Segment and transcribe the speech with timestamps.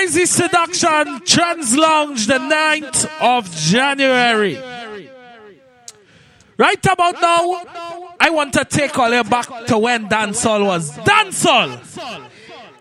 [0.00, 4.58] Crazy Seduction Trends Lounge, the 9th of January.
[6.56, 7.66] Right about now,
[8.18, 11.78] I want to take all you back to when dancehall was dancehall.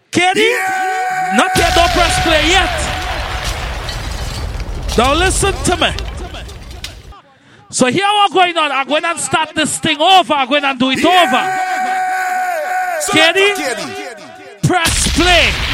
[0.09, 1.33] Katie, yeah!
[1.35, 2.71] not yet, don't press play yet.
[4.97, 5.91] Now listen to me.
[7.69, 8.71] So here what's going on.
[8.71, 10.33] I'm going to start this thing over.
[10.33, 11.25] I'm going to do it yeah!
[11.27, 11.43] over.
[13.11, 13.55] Katie,
[14.65, 15.68] press play.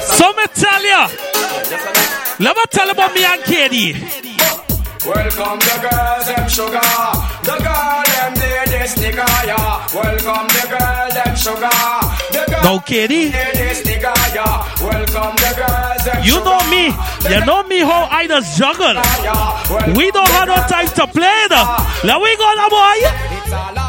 [0.00, 1.04] So me tell you.
[2.40, 3.92] Let me tell about me and Katie.
[5.04, 6.80] Welcome the girls, them sugar.
[7.44, 9.84] The girl, them ladies, nigga, yeah.
[9.92, 11.68] Welcome the girl, them sugar.
[12.32, 13.32] The girl, no, Katie.
[13.32, 14.14] Ladies, nigga.
[14.80, 16.86] Welcome the girls, them You know me.
[17.28, 18.96] You know me how I just juggle.
[19.94, 21.76] We don't have no time to play though.
[22.04, 23.81] Let we go boy.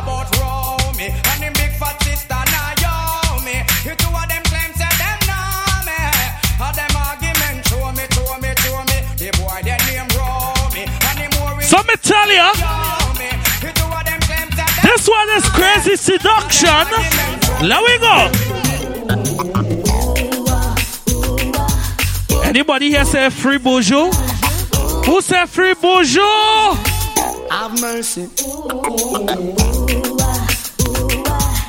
[11.87, 13.63] The more we So me tell.
[13.63, 16.85] You two of them claim say them this one is crazy seduction.
[17.61, 18.31] Let we go.
[22.43, 24.11] Anybody here say free bonjour?
[25.05, 26.77] Who say free bonjour?
[27.53, 28.23] have mercy.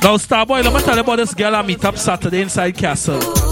[0.03, 3.44] Now, Starboy, let me tell you about this girl I meet up Saturday inside Castle.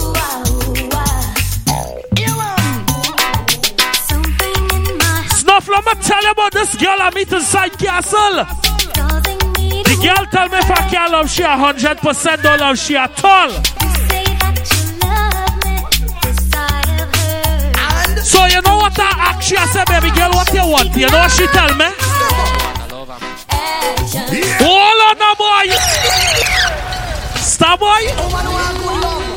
[5.74, 8.46] Let me tell you about this girl I meet inside Castle.
[9.82, 12.96] The girl tell me if I can't love she a hundred percent don't love she
[12.96, 13.50] at all.
[18.22, 19.56] So you know what I you?
[19.58, 20.94] I say, baby girl, what you want?
[20.94, 21.90] You know what she tell me?
[24.62, 25.74] Hold on boy.
[27.40, 28.02] Star boy.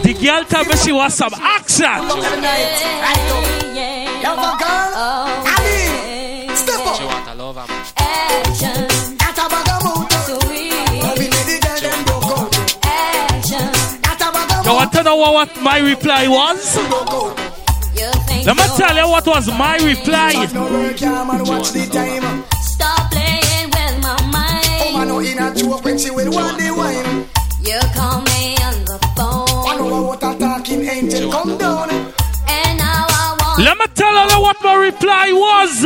[0.04, 1.98] The girl tell me she wants some action.
[14.68, 16.76] You want to know what, what my reply was?
[18.46, 20.34] Let me tell you what was my reply.
[22.60, 24.68] Stop playing with my mind.
[27.64, 29.80] You call me on the phone,
[32.50, 35.86] and now I want Let me tell you what my reply was.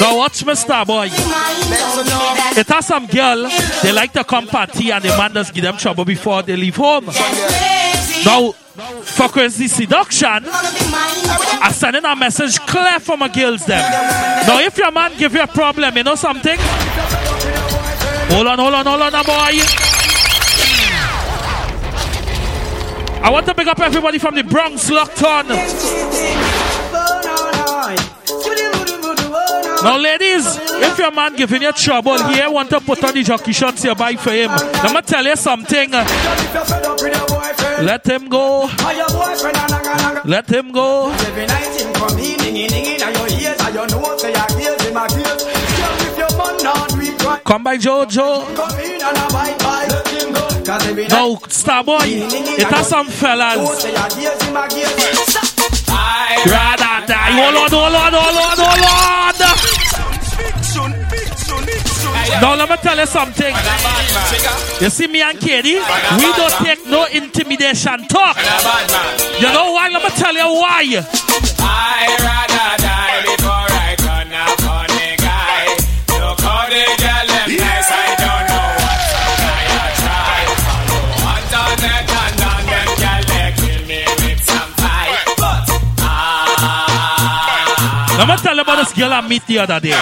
[0.00, 1.08] Now watch me, star boy.
[1.10, 3.48] It has some girl,
[3.82, 6.76] they like to come party and the man just give them trouble before they leave
[6.76, 7.06] home.
[8.24, 8.52] Now,
[9.32, 13.80] crazy seduction, I sending a message clear for my girls them.
[14.46, 16.58] Now, if your man give you a problem, you know something?
[18.30, 19.62] Hold on, hold on, hold on, boy.
[23.20, 25.22] I want to pick up everybody from the Bronx locked
[29.82, 30.44] Now, ladies,
[30.82, 33.94] if your man giving you trouble here, want to put on the jockey shots you
[33.94, 34.50] buy for him.
[34.50, 35.90] Let me tell you something.
[37.82, 38.68] Let him go.
[40.24, 41.14] Let him go.
[47.44, 48.44] Come by Jojo.
[51.08, 52.00] No, Starboy.
[52.58, 53.56] It has some fellas.
[60.80, 60.92] On.
[62.40, 63.54] Now let me tell you something.
[64.80, 68.36] You see me and Katie, we don't take no intimidation talk.
[69.40, 69.88] You know why?
[69.92, 71.04] Let me tell you why.
[71.60, 73.67] I rather die before
[88.18, 89.94] Let me tell you about this girl I meet the other day.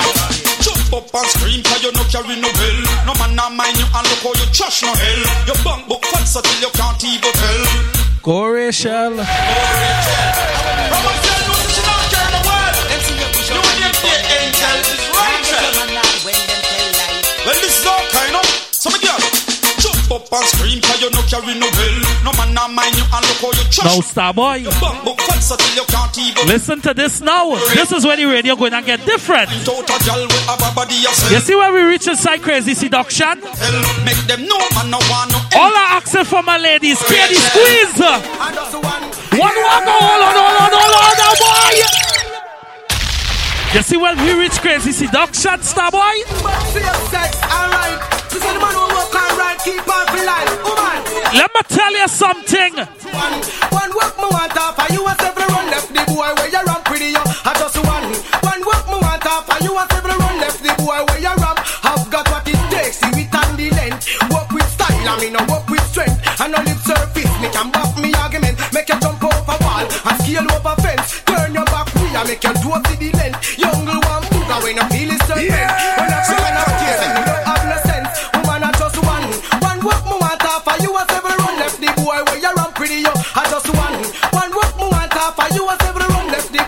[0.64, 3.84] Jump up and scream cause you no carry no bell No man not mind you
[3.84, 7.04] and look how you trash no hell Your bank book fat so till you can't
[7.04, 7.60] even tell
[8.22, 9.10] Go Rachel.
[9.12, 9.28] Roman said
[11.44, 12.76] no she don't care the world
[13.52, 15.76] You and them say angel is Rachel
[17.44, 19.20] Well this is all kind of So me girl
[20.16, 21.96] up and scream cause you no carry no bill.
[22.24, 23.84] No man not mind you and look how you trash.
[23.84, 24.64] Now, Starboy.
[24.64, 26.48] Your bank book fat so till you can't even.
[26.48, 27.52] Listen to this now.
[27.76, 29.52] This is when the radio going to get different.
[29.64, 33.36] Total gal with have a body You see where we reach inside Crazy Seduction?
[33.44, 33.78] Hell,
[34.08, 37.36] make them know man no want no All I asking for my ladies, pay the
[37.36, 38.00] squeeze.
[38.00, 39.04] One.
[39.36, 42.06] One walk, hold on, hold on, hold on, now, boy.
[43.74, 46.24] You see when we reach Crazy Seduction, Starboy?
[46.42, 48.00] But see your sex, alright.
[48.32, 49.15] She said the man who work
[50.26, 50.50] life.
[50.67, 51.00] Woman,
[51.38, 52.73] Let me tell you something.
[53.14, 53.37] one,
[53.70, 56.62] one work me want off, and you want several run left the boy where you
[56.67, 57.23] run pretty yo.
[57.46, 58.11] I just one,
[58.43, 61.34] one work me want off, and you want several run left the boy where you
[61.38, 61.56] run.
[61.87, 64.02] I've got what it takes, see it and the length.
[64.34, 66.19] Work with style, I mean, I work with strength.
[66.43, 70.17] And no lip surface, me can buff me argument, make you jump over wall and
[70.26, 71.23] scale over fence.
[71.23, 73.58] Turn your back, me, I make you do up to the length.
[73.58, 75.70] Young girl one booger when I feel it serpent.
[76.02, 76.20] When I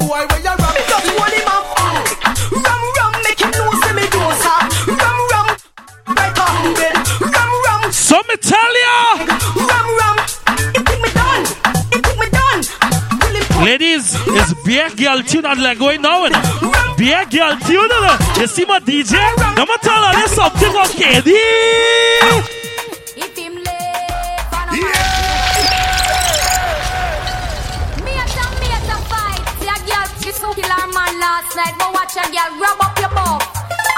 [0.09, 0.55] boy where you.
[0.89, 1.65] Just hold him up,
[3.25, 4.55] make him know say me do sa.
[4.89, 5.49] Rum rum,
[6.17, 6.97] right off the bed.
[7.37, 8.97] Rum rum, So me tell you.
[9.69, 10.17] rum rum.
[10.79, 11.45] It me done,
[11.93, 12.61] it me done.
[13.21, 16.25] Will him put Ladies, it's beer girl tune on like going now.
[16.25, 16.33] you.
[16.97, 17.93] Beer girl tune.
[17.93, 18.41] you.
[18.41, 19.13] You see my DJ?
[19.59, 21.21] Me tell her this something okay.
[31.59, 31.75] Night.
[31.75, 33.43] But watch a girl rub up your butt.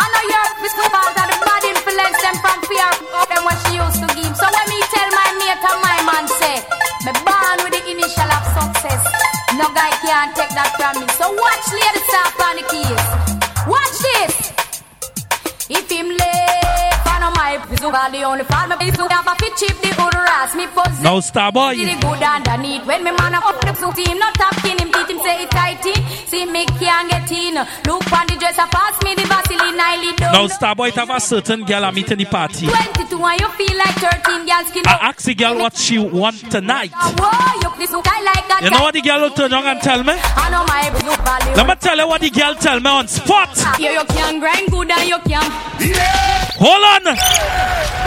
[0.01, 3.59] I know you're this about that the bad influence them from fear of them when
[3.69, 4.33] she used to give.
[4.33, 6.57] So when me tell my mate and my man say,
[7.05, 9.05] me born with the initial of success.
[9.61, 11.07] No guy can't take that from me.
[11.21, 13.20] So watch lady stop on the keys.
[21.03, 21.75] Now, Starboy.
[21.75, 22.87] See the good underneath.
[22.87, 26.27] When me man up the not him, him say it tight in.
[26.27, 27.55] See me can't get in.
[27.87, 30.33] Look on the dresser, pass me the Vaseline, I lead down.
[30.33, 32.67] Now, Starboy, it have a certain girl I meet in the party.
[32.67, 36.51] 22 and you feel like 13 girls skin I ask the girl what she want
[36.51, 36.93] tonight.
[37.63, 38.61] You this look I like that.
[38.63, 40.13] You know what the girl will turn around and tell me?
[40.15, 41.55] I know my blue.
[41.57, 43.57] Let me tell you what the girl tell me on spot.
[43.81, 45.51] You can grind good and you can.
[46.61, 47.17] Hold on.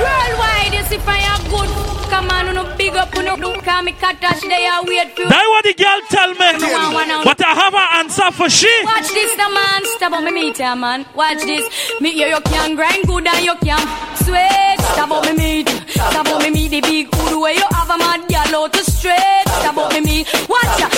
[0.04, 1.70] Worldwide, you see fire good.
[2.10, 3.54] Come on, no big up, no do.
[3.62, 5.30] Come me catch they are wait for you.
[5.30, 7.24] That what the girl tell me.
[7.24, 8.70] But I have an answer for she.
[8.86, 9.82] Watch this, the man.
[9.98, 11.06] Stop on me meet ya, man.
[11.16, 11.66] Watch this.
[12.00, 13.82] Me here you can grind good and you can
[14.24, 14.80] sweat.
[14.94, 15.70] Stop on me meet.
[15.90, 18.84] Stop on me meet the big hood where you have a mad girl out to
[18.92, 19.48] straight.
[19.48, 20.28] Stop on me meet.
[20.48, 20.90] Watch ya.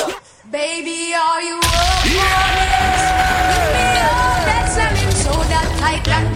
[0.52, 2.20] Baby, are you up for
[2.60, 3.02] this?
[3.56, 6.35] Give me all that slamming so that I can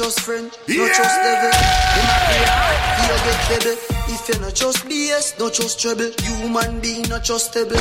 [0.00, 0.56] Not just friend, not
[0.96, 1.50] just devil.
[1.52, 3.76] Ah, you might be hard, you get baby.
[4.08, 6.10] If you're not just BS, not just trouble.
[6.22, 7.76] Human being, not just stable.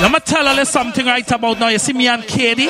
[0.00, 1.68] Let me tell her something right about now.
[1.68, 2.66] You see me and Katie?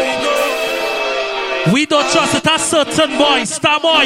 [1.73, 2.45] We don't trust it.
[2.45, 4.05] A certain boy, star boy.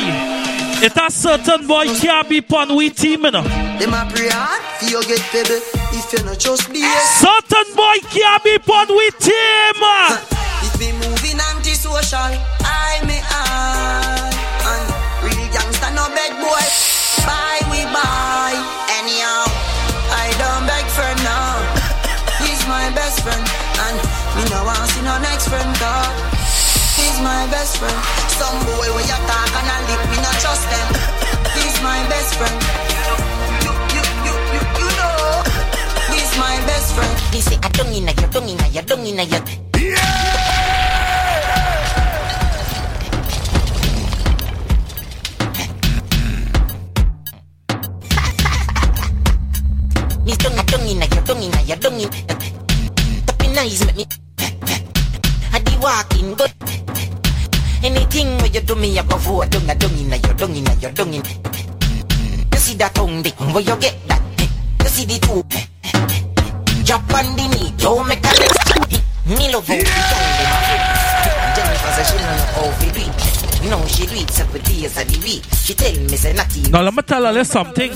[0.87, 3.42] It a certain boy can't be upon we team, you know.
[3.42, 5.59] Them a pray hard, you get baby.
[5.99, 7.26] If you're not just BS.
[7.26, 9.82] Certain boy can't be upon we team.
[10.62, 11.15] If me moving
[11.97, 14.29] anti-social, I me I.
[14.69, 14.85] And
[15.25, 16.65] real gangster no beg boy.
[17.25, 18.53] Bye we buy.
[19.00, 19.45] Anyhow,
[20.12, 21.57] I don't beg friend now.
[22.45, 23.41] He's my best friend.
[23.41, 23.97] And
[24.37, 26.12] me no want see no next friend dog.
[26.97, 27.99] He's my best friend.
[28.37, 30.88] Some boy when you talk and I lip, me not trust them.
[31.57, 32.57] He's my best friend.
[33.65, 35.17] You, you, you, you, you know.
[36.12, 37.12] He's my best friend.
[37.33, 39.41] He say, I don't in a your don't in a your don't in a your.
[39.76, 40.46] Me
[51.90, 52.35] don't in a
[53.45, 53.59] in.
[53.59, 54.07] Eyes make me.
[55.52, 56.52] I be walking good.
[57.83, 60.35] Anything where you do me, I go for a dung a dung in a your
[60.35, 61.23] dung in a your dung in.
[62.52, 64.21] You see that tongue dick, where you get that?
[64.83, 65.45] You see the two.
[66.85, 68.66] Drop on the knee, don't make a next.
[69.26, 73.00] Me love how you tongue them a Jennifer say she don't know how to do
[73.00, 73.36] it.
[73.64, 75.42] No, she do it seven days of the week.
[75.54, 76.70] She tell me say not even.
[76.70, 77.90] Now let me tell her something.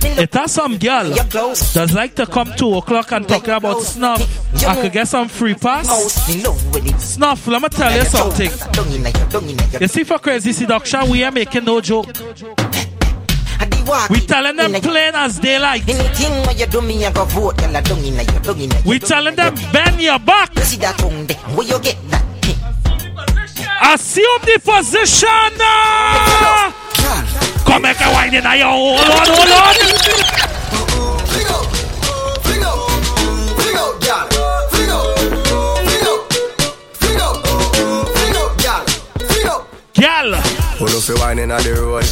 [0.00, 4.20] It has some girl that's like to come two o'clock and talk about snuff.
[4.64, 5.86] I could get some free pass.
[5.86, 7.00] Mouse me love.
[7.00, 8.50] Snuff, let me tell you something.
[8.72, 9.80] Dung in a your dung in a your.
[9.80, 12.06] You see, for crazy seduction, we are making no joke.
[14.10, 15.88] We telling them plain as daylight.
[15.88, 17.62] Anything where you do me, I go vote.
[17.62, 20.56] I don't in your, don't in We telling them bend your back.
[20.58, 22.27] See that tongue there, where you get that?
[23.80, 25.52] Assume the position.
[27.64, 29.74] Come make a wine in your hold on, hold on.
[39.94, 40.30] Girl.
[40.78, 42.06] Pull up your wine in the road.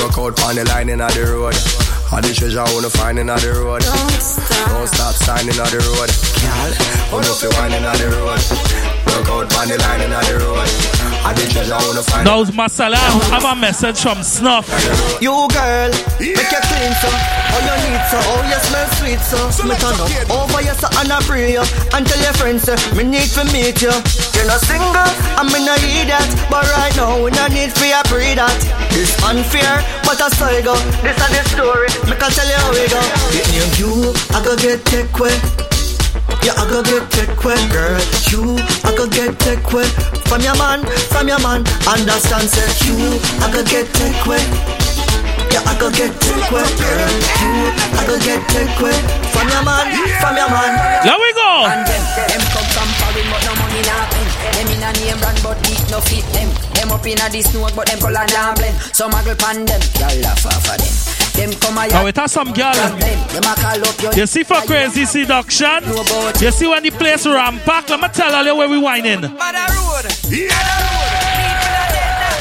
[0.00, 1.56] Rock out on the line in the road.
[2.12, 3.82] All the treasure I wanna find in the road.
[3.82, 6.10] Don't stop, Don't stop signing on the road.
[6.40, 6.72] Girl,
[7.08, 8.69] pull up your wine in the road.
[9.06, 11.00] Rock out on the line in the road.
[11.20, 12.24] All the treasure I wanna find.
[12.24, 12.96] Now's Masala.
[13.28, 14.64] Have a message from Snuff.
[15.20, 15.90] You girl,
[16.20, 17.10] make you clean so.
[17.52, 18.18] All you need so.
[18.20, 19.40] Oh you smell sweet so.
[19.68, 21.64] Me turn up over you so and I pray you.
[21.92, 23.92] And tell your friends say me need to meet you.
[24.36, 25.76] You're not single, I'm in a
[26.08, 26.28] that.
[26.48, 28.56] But right now we no need for you pray that.
[28.96, 30.76] It's unfair, but I saw you go.
[31.04, 31.88] This is the story.
[32.08, 33.00] Me can tell you how we go.
[33.36, 33.92] Get name you,
[34.32, 35.69] I go get take away.
[36.42, 38.00] Yeah, I go get take away, girl.
[38.32, 39.84] You, I go get take away
[40.24, 40.80] from your man,
[41.12, 41.64] from your man.
[41.84, 42.96] Understand, say you,
[43.44, 44.40] I go get take away.
[45.52, 47.12] Yeah, I go get take away, girl.
[47.44, 47.52] You,
[47.92, 48.96] I go get take away
[49.36, 49.84] from your man,
[50.24, 50.72] from your man.
[51.04, 51.50] There we go.
[51.68, 54.08] And them, them come from foreign but no money nah.
[54.56, 56.48] Them in a name brand but it no fit them.
[56.72, 58.24] Them up in a this but them color
[58.56, 58.76] blend.
[58.96, 61.19] Some muggle pan them, y'all laugh off of them.
[61.34, 62.74] Them come a Now it has some girl.
[64.16, 65.84] You see for crazy seduction?
[66.40, 67.88] You see when the place rampack?
[67.88, 69.22] Let me tell you where we whining.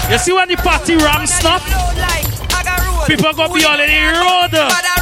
[0.10, 1.62] You see when the party ram stop?
[3.08, 4.99] People gonna be all in the road.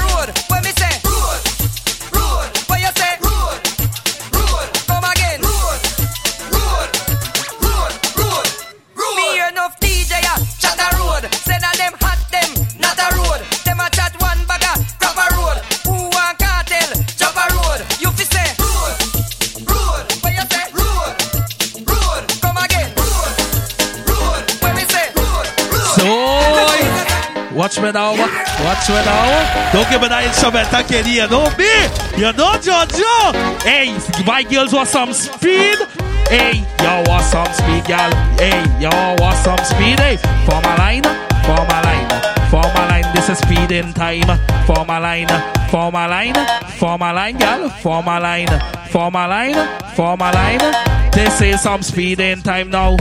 [27.57, 28.11] Watch me now.
[28.11, 29.73] Watch me now.
[29.73, 31.09] Don't give me that instrumental, kid.
[31.09, 31.73] You know me.
[32.13, 33.33] You know Jojo.
[33.65, 33.97] Hey,
[34.29, 35.81] my girls want some speed.
[36.29, 38.13] Hey, y'all want some speed, girl.
[38.37, 39.97] Hey, y'all want some speed.
[39.97, 41.01] Hey, form a line.
[41.49, 42.05] Form a line.
[42.53, 43.09] Form a line.
[43.17, 44.29] This is speed in time.
[44.69, 45.33] Form a line.
[45.73, 46.37] Form a line.
[46.77, 47.69] Form a line, girl.
[47.81, 48.53] Form a line.
[48.93, 49.57] Form a line.
[49.95, 50.61] Form a line.
[51.09, 52.97] This is some speed in time now.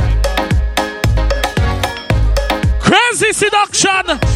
[2.81, 4.36] Crazy seduction.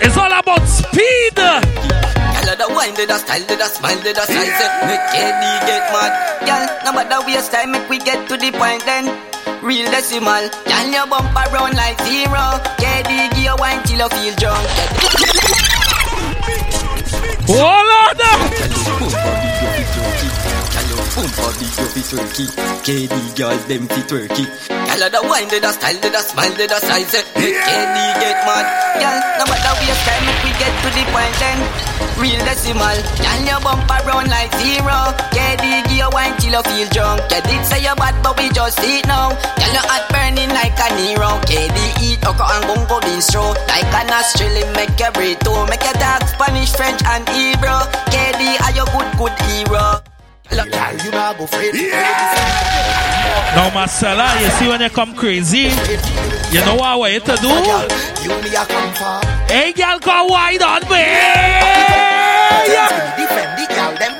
[0.00, 1.34] It's all about speed.
[1.34, 4.60] Girl, the wine, the style, the smile, the size.
[4.86, 6.12] Make KD get mad.
[6.46, 9.06] Girl, no matter waste time, make we get to the point then.
[9.62, 10.48] Real decimal.
[10.66, 12.62] Girl, your bumper round like zero.
[12.78, 14.68] KD, give your wine till you feel drunk.
[17.48, 18.20] Hold
[19.42, 19.47] on.
[21.18, 22.46] Boom body, you be twerky.
[22.86, 24.46] KD girl, them fi twerky.
[24.70, 27.10] Girl, the wine, the style, the smile, the size.
[27.10, 27.26] Eh?
[27.34, 28.66] Make KD get mad.
[29.02, 31.58] Girl, no matter waste time, make we get to the point then.
[32.22, 32.98] Real decimal.
[33.18, 35.10] Girl, your bumper round like zero.
[35.34, 37.26] KD, give your wine till you feel drunk.
[37.34, 39.34] You did say you bad, but we just eat now.
[39.58, 41.34] Girl, your heart burning like a Nero.
[41.50, 43.58] KD eat oko and gongo bistro.
[43.66, 45.66] Like an Australian, make you breathe too.
[45.66, 47.82] Make you talk Spanish, French, and Hebrew.
[48.06, 49.98] KD, are your good, good hero.
[50.50, 51.74] Look, girl, you know go afraid.
[53.54, 55.70] Now, Marcella, you see when you come crazy,
[56.52, 57.48] you know what I want you to do?
[59.52, 61.04] Hey, girl, come wide on me.
[63.16, 64.18] Defend the girl, them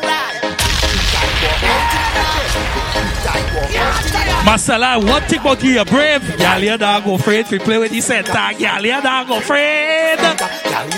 [4.45, 6.23] Marcella, one thing about you, you're brave.
[6.39, 8.33] Girl, you're not go afraid to play with the center.
[8.33, 10.19] Girl, you're not go afraid.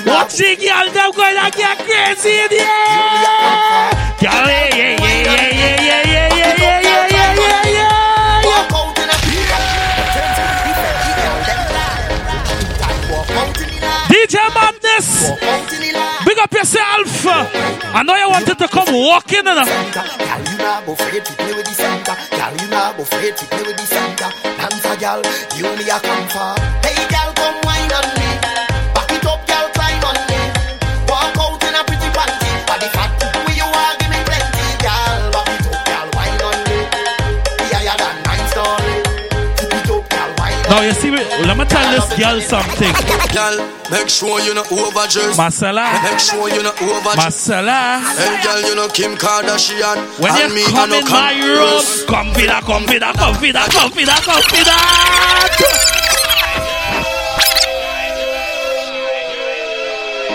[0.06, 4.28] Watch the girl, them going to get crazy in the DJ
[14.54, 15.30] Madness,
[16.26, 17.26] big up yourself.
[17.26, 19.44] I know you wanted to come walking in.
[19.44, 22.14] Girl, you not afraid to play with the.
[22.30, 22.68] Girl, you
[23.00, 24.30] afraid to play with the center.
[24.44, 25.22] Dance a girl,
[25.56, 26.56] you a come.
[26.84, 26.99] Hey,
[40.70, 41.18] Now you see, me,
[41.50, 42.94] let me tell this girl something.
[43.34, 43.58] Girl,
[43.90, 45.34] make sure you know overdress.
[45.36, 45.90] Masala.
[46.06, 47.18] Make sure you know overdress.
[47.18, 47.98] Masala.
[48.14, 49.98] Hey girl, you know Kim Kardashian.
[50.22, 53.52] When you me, come in my room, come with that, come with that, come with
[53.58, 55.50] that, come with that, come with that.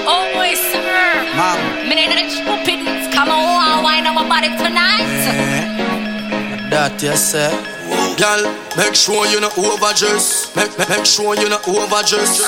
[0.06, 1.24] Always, oh, sir.
[1.40, 1.88] Mom.
[1.88, 3.08] Minute of stupidness.
[3.16, 5.00] Come on, wine on my body tonight.
[5.00, 6.70] Yeah.
[6.70, 7.75] That, you sir.
[8.18, 8.42] Girl,
[8.78, 10.50] make sure you not overdress.
[10.56, 12.42] Make, make, make sure you not overdress.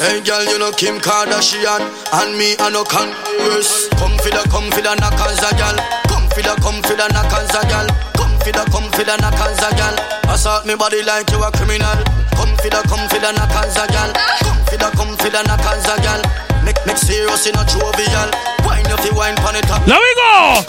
[0.00, 1.84] Hey, girl, you know Kim Kardashian
[2.16, 3.88] and me I no converse.
[4.00, 5.76] Come for the, come for the knockers, girl.
[6.08, 7.86] Come for the, come for the knockers, girl.
[8.16, 9.96] Come for the, come for the knockers, girl.
[10.32, 11.98] Assault me body like you a criminal.
[12.34, 14.10] Come for the, come for the knockers, girl.
[14.42, 16.20] Come for the, come for the knockers, girl.
[16.64, 18.30] Make, make serious in a jovial.
[18.64, 19.84] Wine if you wine pon it up.
[19.84, 20.64] There we go.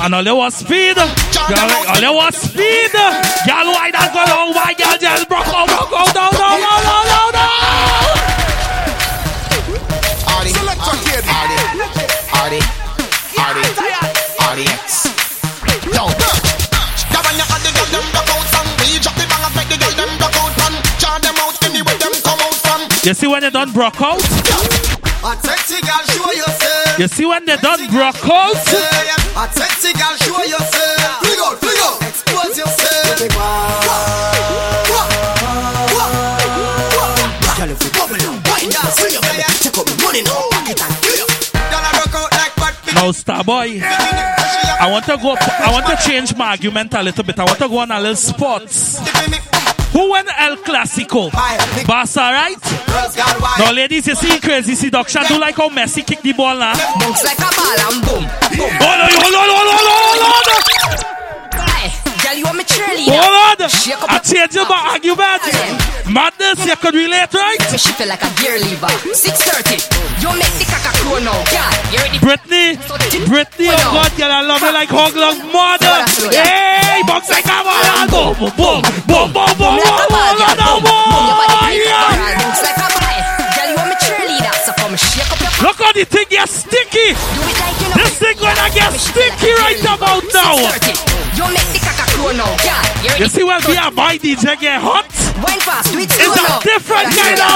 [0.00, 0.96] And all you want speed.
[0.96, 1.04] Girl,
[1.90, 2.92] all you want speed.
[2.92, 4.54] Girl, why that go down?
[4.56, 8.08] Why girl just broke out, broke out, down, down, down, down, down, down.
[10.32, 11.60] Artie, Artie,
[12.32, 12.64] Artie,
[13.36, 13.68] Artie,
[14.40, 15.12] Artie, X.
[15.92, 16.08] Yo,
[17.12, 19.76] Gavanya and the girl them rock out from We drop the bang and make the
[19.76, 23.26] girl them rock out from Jar them out anywhere them come out from You see
[23.26, 24.24] when they done broke out?
[25.20, 26.98] A sexy girl, show yourself.
[26.98, 28.54] You see when they done broke out?
[28.54, 31.18] A sexy girl, show yourself.
[31.20, 32.02] Fling out, fling out.
[32.06, 33.18] Expose yourself.
[37.58, 40.48] Girl, if you bubble now, wind down, swing your belly, take up the money now,
[40.50, 41.26] back it and kill you.
[41.52, 45.34] Girl, I rock out like what Now, Starboy, I want to go.
[45.36, 47.38] I want to change my argument a little bit.
[47.40, 49.00] I want to go on a little sports.
[49.92, 51.30] Who won El Clasico?
[51.86, 52.56] Barca, right?
[53.58, 55.22] Now, ladies, you see crazy seduction.
[55.28, 56.74] Do like how Messi kick the ball now.
[56.98, 58.24] Bounce like a ball and boom.
[58.56, 58.70] boom.
[58.80, 61.17] Hold on, hold on, hold on, hold on, hold on.
[62.28, 63.56] Hold on.
[64.12, 65.40] I change your back argument.
[66.12, 67.56] Madness, you could relate, right?
[67.72, 68.92] Me she feel like a gear lever.
[69.16, 69.80] 6.30.
[70.20, 71.40] You make the caca crow now.
[71.48, 72.18] Girl, you ready?
[72.20, 72.76] Brittany.
[73.24, 76.04] Brittany, oh God, girl, I love you like hog love mother.
[76.36, 78.12] Hey, box like a mother.
[78.12, 80.27] Boom, boom, boom, boom, boom, boom, boom.
[85.62, 87.18] Look how the thing gets sticky.
[87.98, 90.54] This thing gonna get sticky right about now.
[90.54, 90.94] 6:30.
[91.34, 92.82] You make the caca crow now, girl.
[93.02, 93.22] You ready?
[93.22, 95.06] You see when we are by DJ get hot?
[95.42, 96.58] Wine fast, do it It's slow a now.
[96.62, 97.50] different kind of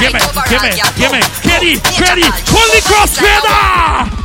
[0.01, 1.21] give me, give me, give me, give me.
[1.45, 4.24] Kenny, Kenny, pull the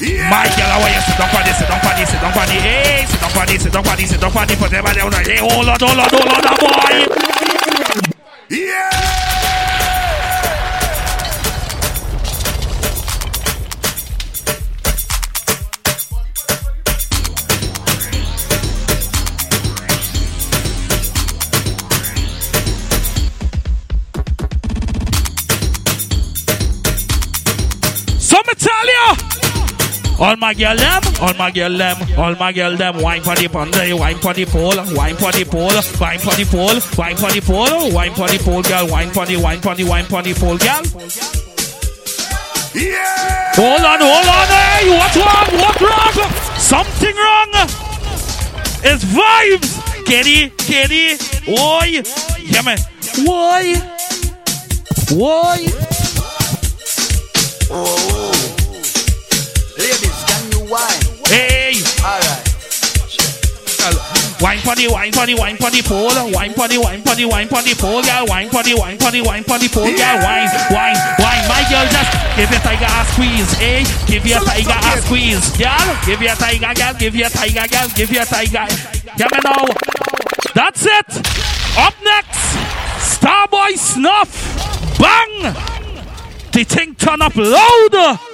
[0.00, 2.20] My girl, I want you sit down for sit down for sit
[2.56, 5.12] hey, sit down for sit down for sit down for put everybody down.
[5.26, 7.04] Hey, hold on, hold on, hold on, on, boy.
[28.18, 29.39] So me tell you,
[30.20, 33.48] all my girl them, all my girl them, all my girl them, wine for the
[33.48, 37.30] punday, wine for the pole, wine for the pole, wine for the pole, wine for
[37.32, 40.22] the pole, wine for the pole, girl, wine for the, wine for the, wine for
[40.22, 40.84] the pole, girl.
[42.74, 43.52] Yeah.
[43.56, 45.48] Hold on, hold on, hey, what's wrong?
[45.58, 46.30] What's wrong?
[46.58, 47.48] Something wrong.
[48.84, 49.80] It's vibes.
[50.04, 51.16] Kitty, kitty,
[51.48, 52.02] oi,
[52.42, 52.78] yeah man,
[53.24, 53.76] why?
[55.12, 55.70] Why?
[57.70, 58.59] You
[60.70, 61.02] wine?
[61.26, 61.74] Hey.
[62.06, 62.46] Alright.
[64.40, 67.14] Wine for the wine for the wine for the pole, wine for the wine for
[67.14, 69.68] the wine for the pole, girl, wine for the wine for the wine for the
[69.68, 71.44] pole, girl, wine, wine, wine.
[71.44, 75.88] My girl, just give your tiger a squeeze, hey, give your tiger a squeeze, girl,
[76.06, 78.64] give your tiger, girl, give your tiger, girl, give your tiger.
[79.16, 79.64] Get me now.
[80.54, 81.10] That's it.
[81.76, 82.40] Up next,
[83.20, 84.32] Starboy Snuff,
[84.96, 85.52] bang.
[86.52, 88.29] The thing turn up louder.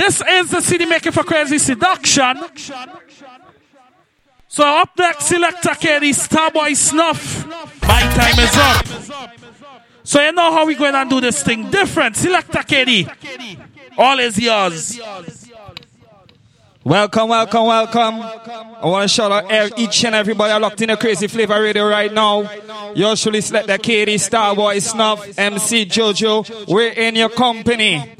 [0.00, 2.40] This is the city making for crazy seduction.
[4.48, 7.46] So up next, Selector Kenny, Starboy Snuff.
[7.82, 9.30] My time is up.
[10.02, 12.16] So you know how we going to do this thing different.
[12.16, 13.06] Selector Kenny,
[13.98, 14.98] all is yours.
[16.82, 18.22] Welcome, welcome, welcome.
[18.22, 22.10] I want to shout out each and everybody locked in a Crazy Flavor Radio right
[22.10, 22.50] now.
[22.94, 26.66] Usually select the Katie, Starboy, Snuff, MC Jojo.
[26.68, 28.16] We're in your company.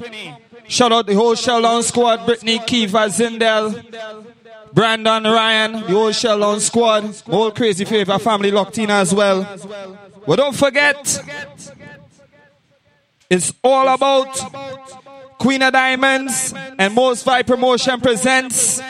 [0.71, 3.83] Shout out the whole Sheldon squad, Brittany, Kiva, Zindel,
[4.71, 9.45] Brandon, Ryan, the whole Sheldon squad, whole Crazy Flavor family locked in as well.
[10.25, 10.95] But don't forget,
[13.29, 14.29] it's all about
[15.39, 18.81] Queen of Diamonds and Most Vibe Promotion presents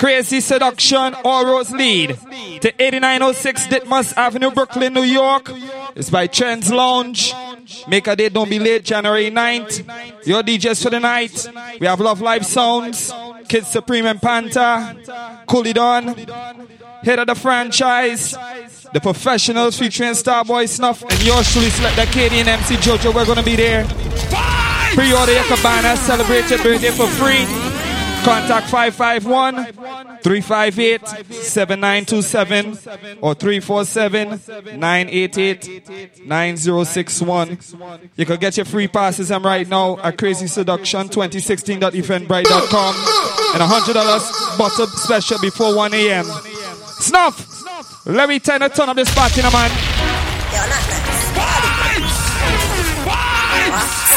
[0.00, 2.18] Crazy Seduction All Roads Lead.
[2.60, 5.48] to 8906 Ditmas Avenue, Brooklyn, New York.
[5.94, 7.32] It's by Trends Lounge.
[7.88, 10.26] Make a date, don't be late, January 9th.
[10.26, 11.48] Your DJs for the night.
[11.80, 13.12] We have Love Live Sounds,
[13.48, 14.96] Kids Supreme and Panther,
[15.46, 16.14] Cool It On,
[17.02, 18.32] Head of the Franchise,
[18.92, 23.14] The Professionals featuring Starboy Snuff, and yours truly, Select the Katie and MC Jojo.
[23.14, 23.84] We're gonna be there.
[24.94, 27.69] Pre-order your cabana, celebrate your birthday for free.
[28.24, 29.72] Contact 551
[30.22, 34.28] 358 7927 or 347
[34.78, 37.58] 988 9061.
[38.16, 42.94] You can get your free passes I'm right now at Crazy Seduction 2016.eventbrite.com
[43.54, 46.26] and $100 bottle special before 1 a.m.
[47.00, 48.06] Snuff!
[48.06, 49.70] Let me turn a ton of this party, now, man.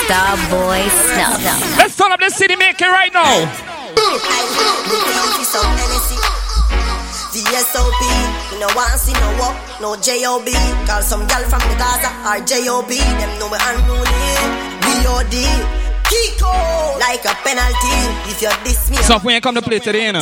[0.04, 1.78] Starboy Snuff.
[1.78, 3.73] Let's turn up the city maker right now.
[7.34, 8.02] VSOP,
[8.54, 10.54] you know want see no walk, no J.O.B.
[10.86, 12.94] Call some gal from the Gaza or J.O.B.
[12.94, 14.30] Them know me unruly,
[14.86, 15.42] B.O.D.
[16.06, 16.54] Kiko,
[17.02, 17.98] like a penalty
[18.30, 18.98] if you diss me.
[18.98, 20.22] So when you come to play today, you know.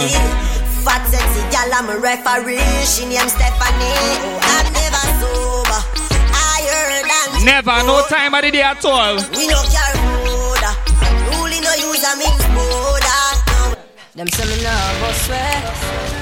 [0.87, 2.63] Fat sexy gal, I'm a referee.
[2.87, 3.91] She named Stephanie.
[4.23, 5.83] Oh, I'm never sober.
[6.31, 9.15] I heard and Never, no time of the day at all.
[9.35, 9.99] We no care.
[11.27, 12.40] Rule no use a mix powder.
[14.13, 15.39] Them say me nah go swear.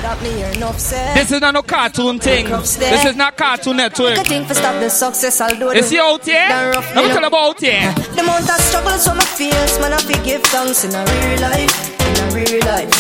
[0.06, 1.12] That me hear enough say.
[1.16, 2.46] This is not no cartoon thing.
[2.46, 4.20] This is not Cartoon Network.
[4.20, 5.78] A thing for stop the success, I'll do it.
[5.78, 6.48] Is he out here?
[6.50, 7.92] Let me tell you about here.
[8.14, 11.42] The amount of struggles from my feels, man, I fi give thanks in a real
[11.42, 12.94] life, in a real life.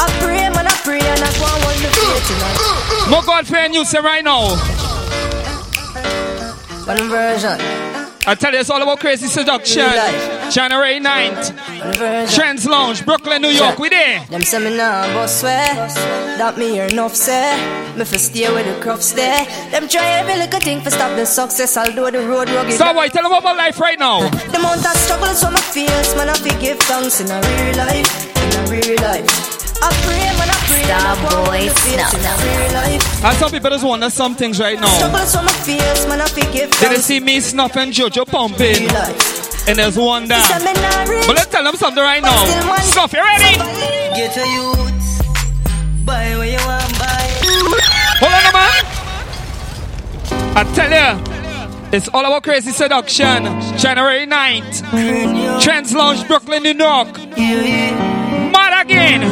[0.00, 3.10] I pray, man, I pray, and I go on one the faith tonight.
[3.14, 4.58] More God for you say right now.
[6.82, 7.60] One version.
[8.26, 9.86] I tell you, it's all about crazy seduction.
[10.50, 12.34] January 9th.
[12.34, 13.78] Trends Lounge, Brooklyn, New York.
[13.78, 14.24] We there.
[14.26, 15.74] Them say me nah go swear.
[16.38, 17.56] That me hear enough say.
[17.96, 19.44] Me fi stay with the crops there.
[19.70, 21.76] Them try every little thing for stop the success.
[21.76, 22.72] I'll do the road rugged.
[22.74, 24.28] So, boy, tell them about life right now.
[24.28, 27.76] The amount of struggles from my feels, man, I fi give thanks in a real
[27.76, 29.62] life, in a real life.
[29.82, 30.82] I pray, man, I pray.
[30.92, 33.24] Starboy Snuff.
[33.24, 34.86] And some people just wonder some things right now.
[34.88, 38.88] Struggles from my feels, man, I fi Did they see me snuff and Jojo pumping?
[39.68, 40.48] And there's one down.
[41.26, 42.44] But let's tell them something right now.
[42.82, 43.56] Snuff, you ready?
[44.14, 47.28] Get a youth, buy what you want, buy.
[48.20, 48.84] Hold on, man.
[50.54, 51.08] I tell you,
[51.96, 53.44] it's all about crazy seduction.
[53.78, 55.62] January 9th.
[55.62, 57.16] Trends Lounge, Brooklyn, New York.
[57.16, 59.22] Mad again.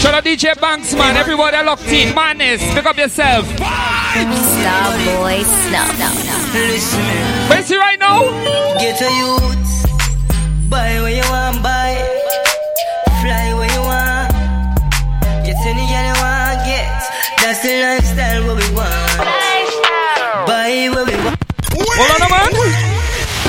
[0.00, 1.16] Shout out DJ Banks, man.
[1.16, 2.14] Everybody are locked in.
[2.14, 2.62] Madness.
[2.74, 3.46] Pick up yourself.
[3.48, 5.98] Starboy Snuff.
[5.98, 8.22] Listen, Where's he right now?
[8.80, 9.86] get a youth,
[10.68, 11.94] buy what you want, buy.
[13.22, 14.32] Fly where you want,
[15.46, 17.02] get any girl you want, get.
[17.38, 19.18] That's the lifestyle what we want.
[20.48, 21.38] Buy what we want.
[21.70, 22.50] Hold on, man.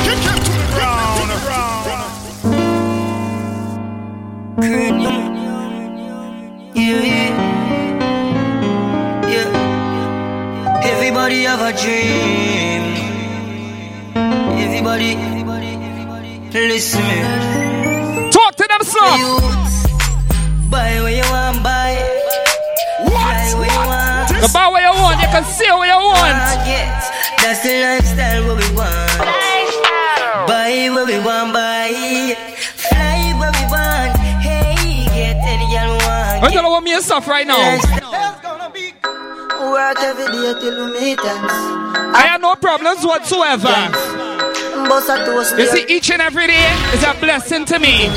[0.05, 1.17] Kick him to the ground.
[6.75, 7.31] Yeah, yeah.
[9.27, 10.83] Yeah.
[10.83, 12.30] Everybody have a dream.
[14.91, 15.15] Everybody,
[16.51, 18.29] listen me.
[18.29, 19.39] Talk to them, son.
[20.69, 21.95] Buy what you want, buy.
[23.07, 24.27] Fly where you want.
[24.41, 26.35] The bar where you want, you can see where you want.
[26.67, 26.91] Get.
[27.39, 29.17] That's the lifestyle what we want.
[30.45, 32.35] Buy what we want, buy.
[32.75, 34.11] Fly what we want.
[34.43, 36.43] Hey, get any girl want.
[36.43, 37.79] I don't know what me and stuff right now.
[39.71, 41.19] Work every day till we meet.
[41.23, 43.71] I have no problems whatsoever.
[43.71, 44.20] Toast.
[45.59, 48.07] You see, each and every day is a blessing to me.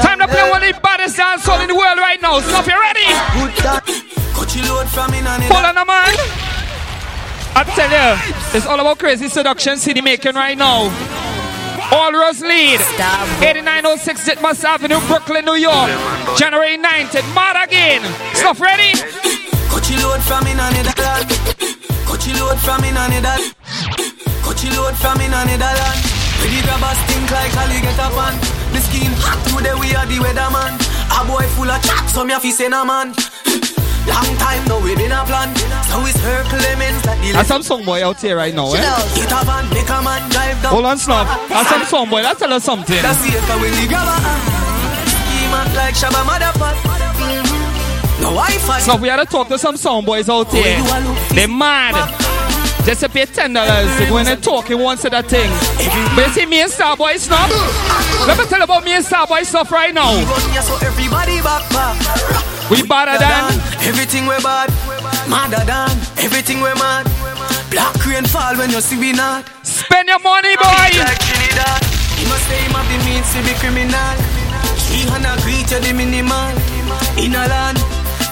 [0.00, 2.40] Time to play one of the baddest dancehall in the world right now.
[2.40, 3.04] Snuff, you ready?
[5.48, 6.14] Hold on, man.
[7.52, 10.88] I tell you, it's all about crazy seduction city making right now.
[11.92, 12.78] All Roads Lead,
[13.42, 15.90] 8906 Ditmas Avenue, Brooklyn, New York.
[16.38, 18.00] January 9th, mad again.
[18.34, 18.92] Snuff, ready?
[19.90, 21.26] Coachy load from in on Netherland.
[22.06, 23.42] Coachy load from in on Netherland.
[24.46, 25.98] Coachy load from in on Netherland.
[26.38, 28.38] With the grabbers stink like alligator pan.
[28.70, 30.78] The skin hot today we are the weatherman.
[31.10, 33.10] A boy full of chat, so me a fi send a man.
[34.06, 35.50] Long time now we been a plan.
[35.90, 38.78] So it's her Clemens like the That's some song boy out here right now, eh?
[39.18, 40.70] Get a van, make a man drive down.
[40.70, 41.02] Hold on.
[41.50, 42.22] That's some song boy.
[42.22, 43.02] Let's tell us something.
[43.02, 44.22] That's the echo when the grabber.
[45.02, 47.49] Scheme up like Shabba Motherfucker.
[48.20, 48.80] No Wi-Fi.
[48.80, 50.76] So we had to talk to some sound boys out here.
[51.34, 51.94] They mad.
[52.84, 55.50] Just to pay ten dollars to go in and talk one set of thing.
[56.16, 57.50] But you see me and Starboy Snuff?
[58.26, 60.12] Let me tell you about me and Starboy Snuff right now.
[60.60, 61.96] So everybody back back.
[62.70, 63.52] We better than
[63.84, 64.70] everything we bad.
[65.28, 65.90] Madder than
[66.24, 67.04] everything we mad.
[67.70, 69.44] Black rain fall when you see we not.
[69.62, 70.88] Spend your money, boy.
[72.16, 74.16] He must say him have the means to be criminal.
[74.88, 76.50] He and agree to the minimal.
[77.18, 77.78] In a land,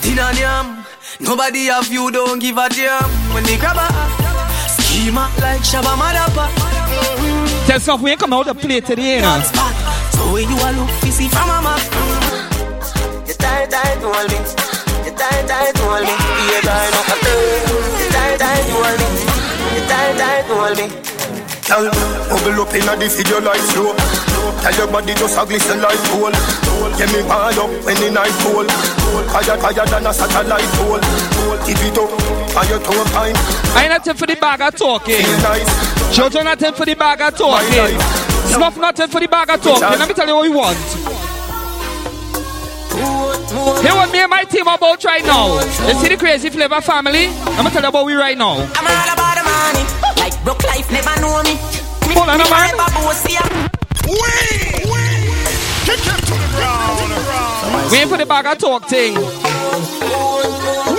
[0.04, 0.84] in a yam.
[1.20, 3.02] Nobody have you, don't give a damn.
[3.34, 3.88] When they grab a
[4.68, 6.46] schema like Shabba Madapa.
[7.66, 9.40] Tell Snuff we ain't come out to play today, you know.
[10.12, 11.80] So where you a look fishy from a map.
[13.26, 14.38] You tight, tight, hold me.
[15.04, 16.14] You tight, tight, hold me.
[16.50, 16.92] You tight,
[18.00, 19.06] You tight, tight, hold me.
[19.74, 21.07] You tight, tight, hold me.
[21.68, 21.84] Girl,
[22.32, 23.92] bubble up inna the video like flow.
[24.64, 26.32] Tell your body just a glisten like gold.
[26.96, 28.64] Get me wild up when the night cold.
[29.28, 30.96] Higher, higher than a satellite pole.
[31.68, 32.08] Keep it up
[32.56, 33.36] on your toe time.
[33.76, 35.20] I ain't nothing for the bag of talking.
[36.16, 38.00] Jojo nothing for the bag of talking.
[38.48, 39.98] Snuff nothing for the bag of talking.
[39.98, 40.78] Let me tell you what we want.
[43.84, 45.60] Hear what me and my team about right now.
[45.60, 47.26] You see the crazy flavor family?
[47.28, 48.56] I'm gonna tell you about we right now.
[48.56, 50.07] I'm all about the money.
[50.28, 51.54] Like broke life never know me.
[52.06, 52.68] Me, Hold on, me man.
[52.68, 53.32] forever bossy.
[55.88, 57.90] Kick him to the ground.
[57.90, 59.14] We ain't for the bag of talk thing.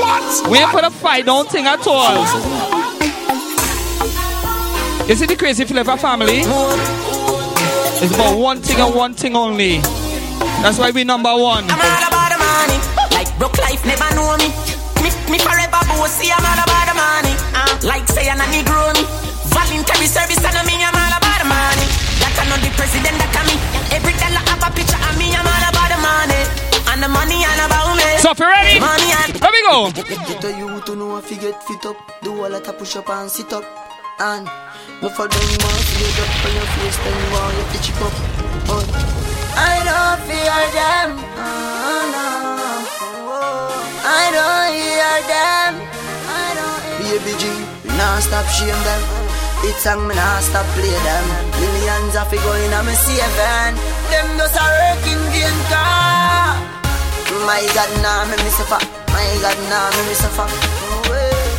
[0.02, 0.50] What?
[0.50, 2.26] We ain't for the fight down thing at all.
[5.08, 6.42] You see the crazy flavor family?
[8.02, 9.78] It's about one thing and one thing only.
[10.64, 11.66] That's why we number one.
[11.70, 12.80] I'm all about the money.
[13.14, 14.79] Like broke life never know me.
[15.10, 16.30] Me, me forever bossy.
[16.30, 17.34] I'm all about the money.
[17.58, 19.04] Uh, like say I'm a Negro me.
[19.50, 20.78] Voluntary service and me.
[20.78, 21.86] I'm all about the money.
[22.22, 23.56] That I know the president that can me.
[23.90, 25.34] Every dollar have a picture of me.
[25.34, 26.42] I'm all about the money.
[26.94, 28.10] And the money and about me.
[28.22, 28.78] So if you ready?
[28.78, 29.90] Money and Let me go.
[29.94, 31.98] Get a you to know if you get fit up.
[32.22, 33.66] Do a lot of push up and sit up.
[34.20, 34.46] And
[35.02, 37.78] no for them want to get up on your face, then you want you to
[37.82, 38.14] chip up.
[38.68, 38.88] But
[39.56, 41.10] I don't fear them.
[41.40, 42.49] Oh, no.
[44.10, 45.72] I don't hear them.
[46.26, 47.46] I don't Baby G,
[47.86, 49.02] we nah stop shame them.
[49.62, 51.26] It's song me nah stop play them.
[51.62, 53.76] Millions of it going on me saving.
[54.10, 56.58] Them just a working vain car.
[57.46, 58.82] My God, nah me me suffer.
[59.14, 60.50] My God, nah me me suffer.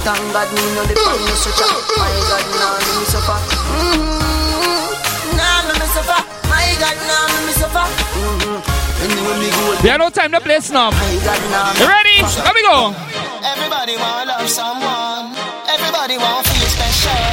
[0.03, 1.61] Thank God me the pain you such.
[1.95, 3.39] My God, nah me me suffer.
[3.79, 5.39] Mm-hmm.
[5.39, 6.21] Nah me me suffer.
[6.51, 7.87] My God, nah me me suffer.
[7.87, 8.80] Mm-hmm.
[9.01, 12.21] We have no time to play You ready?
[12.21, 12.93] Let me go.
[13.41, 15.33] Everybody wanna love someone.
[15.73, 17.25] Everybody wanna feel special.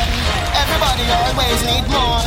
[0.55, 2.23] Everybody always need more.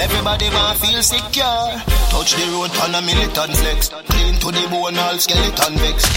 [0.00, 1.68] Everybody wanna feel secure.
[2.08, 3.90] Touch the road on a militant flex.
[4.08, 6.08] Clean to the bone, all skeleton vex.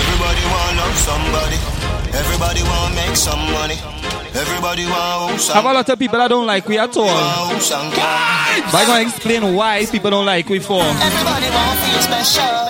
[0.00, 1.77] Everybody wanna love somebody.
[2.14, 3.76] Everybody wanna make some money.
[4.34, 7.08] Everybody wanna house Have a lot of people that don't like we at all.
[7.08, 8.70] house and car.
[8.72, 10.80] But I'm gonna explain why people don't like we for.
[10.82, 12.68] Everybody wanna feel special.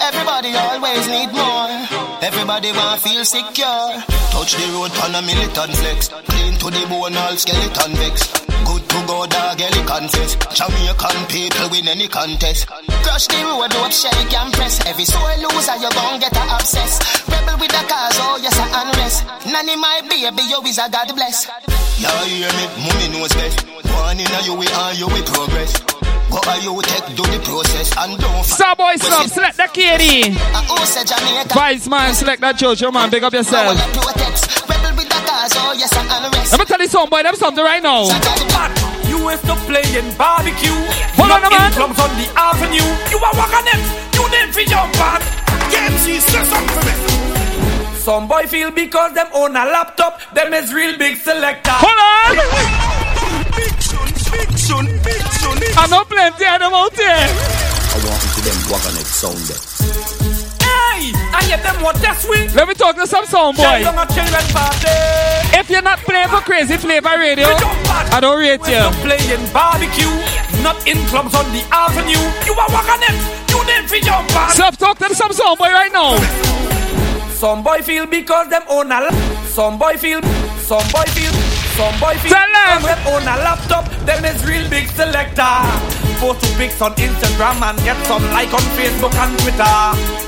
[0.00, 1.99] Everybody always need more.
[2.22, 3.88] Everybody wanna feel secure.
[4.30, 6.08] Touch the road on a militant flex.
[6.08, 8.28] Clean to the bone, all skeleton vex.
[8.60, 10.36] Good to go, dog, any confess.
[10.52, 12.66] Jamaican people win any contest.
[12.68, 14.84] Crush the road, up, shake and press.
[14.86, 17.00] Every soul loser, you gon' get a obsess.
[17.26, 19.24] Rebel with the cause, oh yes, I unrest.
[19.48, 21.48] Nanny, my baby, you is a God bless.
[21.98, 23.64] Yeah, hear me, mommy knows best.
[23.96, 25.72] One in a you, we are you, we progress.
[26.30, 30.30] Go are you take do the process and don't Starboy Snuff, select that kitty.
[30.30, 33.10] I who Vice man, select that Jojo man.
[33.10, 33.74] Big up yourself.
[33.74, 36.52] Rebel with the cause, oh yes, I unrest.
[36.52, 37.22] Let me tell you something, boy.
[37.22, 38.06] Them something right now.
[39.10, 40.70] You ain't stop playing barbecue.
[41.18, 41.66] Hold on, Not man.
[41.66, 42.90] in clubs on the avenue.
[43.10, 43.82] You are walking it.
[44.14, 45.26] You name for your band.
[45.74, 46.94] Game she say something for me.
[47.98, 51.74] Some boy feel because them own a laptop, them is real big selector.
[51.74, 53.09] Hold on.
[54.32, 55.84] Big son, big son, big son.
[55.84, 57.26] I know plenty of them out there.
[57.90, 59.58] I want to them wagon it sound there.
[60.62, 62.48] Hey, and yet them what that's we.
[62.54, 63.62] Let me talk to some sound boy.
[63.62, 64.94] Child on a children party.
[65.58, 68.78] If you're not playing for Crazy Flavor Radio, I don't rate you.
[68.78, 70.14] Stop playing barbecue.
[70.62, 72.22] Not in clubs on the avenue.
[72.46, 73.18] You are walking it.
[73.50, 74.52] You name for your band.
[74.52, 76.16] Self talk to some sound boy right now.
[77.34, 79.10] Some boy feel because them own a
[79.46, 80.20] Some boy feel
[80.58, 81.49] Some boy feel
[81.80, 82.82] Some boy feel Tell them.
[82.84, 85.56] them own a laptop Them is real big selector
[86.20, 89.76] Post two pics on Instagram And get some like on Facebook and Twitter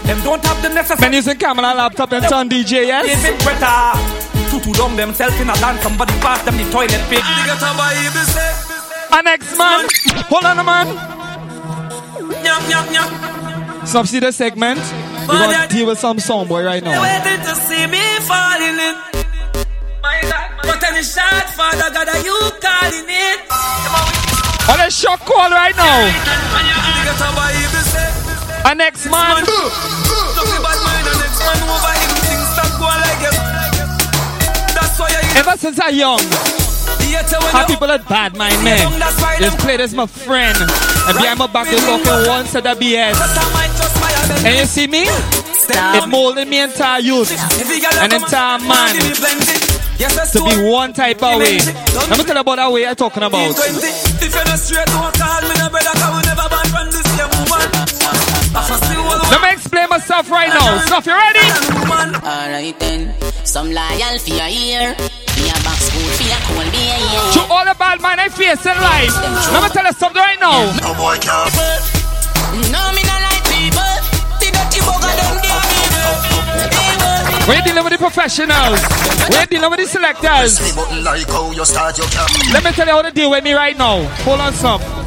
[0.08, 3.04] Them don't have the necessary Man using camera laptop and turn DJ, yes?
[3.04, 3.76] Even better
[4.48, 7.20] Tutu dumb themselves in a dance Somebody pass them the toilet paper
[9.12, 9.86] An ex man.
[10.32, 10.86] Hold on, a man.
[12.42, 13.86] Nyam, nyam, nyam.
[13.86, 14.80] Some see the segment.
[15.28, 17.02] We're gonna deal with some sound boy right now.
[17.02, 18.96] Waiting to see me falling in.
[20.02, 20.41] My God
[20.92, 21.14] time is
[21.56, 23.40] Father God, are you calling it?
[24.68, 26.12] On a shock call right now.
[28.74, 29.44] Next man.
[35.36, 36.20] Ever since I young,
[37.52, 39.00] how people are bad, my man.
[39.38, 40.56] This play this my friend.
[40.58, 43.14] And behind my back, they walking once at the BS.
[44.44, 45.04] And you see me?
[45.06, 47.30] It molded me entire youth.
[48.00, 49.71] An entire man.
[50.02, 51.58] To be one type of way.
[51.62, 53.54] Let me tell you about that way I'm talking about.
[53.54, 57.02] If you're not straight, don't call me no brother, cause we never born from the
[57.06, 57.70] same woman.
[59.30, 60.82] Let me explain myself right now.
[60.90, 61.46] Snuff, you ready?
[62.18, 63.14] Alright then,
[63.46, 64.98] some loyal for your ear.
[65.38, 66.98] Me a back school for your cool beer.
[67.38, 69.14] To all the bad man I face in life.
[69.54, 70.66] Let me tell you something right now.
[70.82, 71.54] No boy can't.
[72.74, 73.21] No, me not
[77.48, 78.80] We're dealing with the professionals.
[79.30, 80.60] We're dealing with the selectors.
[82.52, 84.04] Let me tell you how to deal with me right now.
[84.24, 85.01] Hold on, some.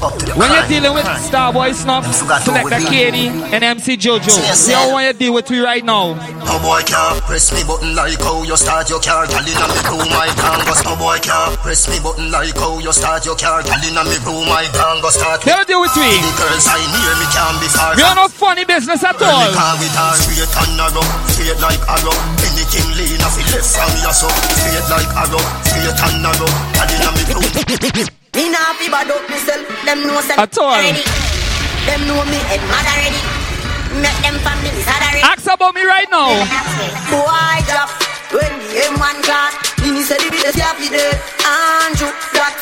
[0.00, 5.34] When you're dealing with Starboy Snuff, Selector Katie, and MC Jojo, see how I deal
[5.36, 6.16] with me right now.
[6.40, 9.28] No boy can't press me button like how you start your car.
[9.28, 10.80] Girl inna me room, my canvas.
[10.88, 13.60] No boy can't press me button like how you start your car.
[13.60, 15.20] Girl inna me room, my canvas.
[15.20, 16.16] Start They don't deal with me.
[16.16, 17.92] The girls I near me can't be far.
[17.92, 19.52] We are not funny business at all.
[19.52, 22.16] car with her straight and narrow, straight like arrow.
[22.48, 26.48] Anything lean off it left from your so straight like arrow, straight and narrow.
[26.72, 28.19] Girl inna me room.
[28.34, 29.66] Me nah fi bad up myself.
[29.84, 30.70] Them know say At all.
[30.70, 31.02] already.
[31.86, 33.20] Them know me head mad already.
[33.98, 35.22] Make them families hard already.
[35.26, 36.30] Ask about me right now.
[37.10, 37.90] Boy drop
[38.30, 39.52] when the M1 clock.
[39.82, 41.18] Mini say the business ya fi dead.
[41.42, 42.12] Andrew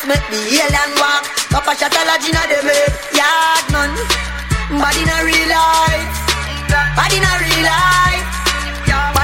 [0.09, 1.23] make the alien walk.
[1.53, 2.91] Papa shot a lodge inna them head.
[3.13, 3.93] Yard none.
[4.73, 6.17] In a real life.
[7.09, 8.38] In a real life.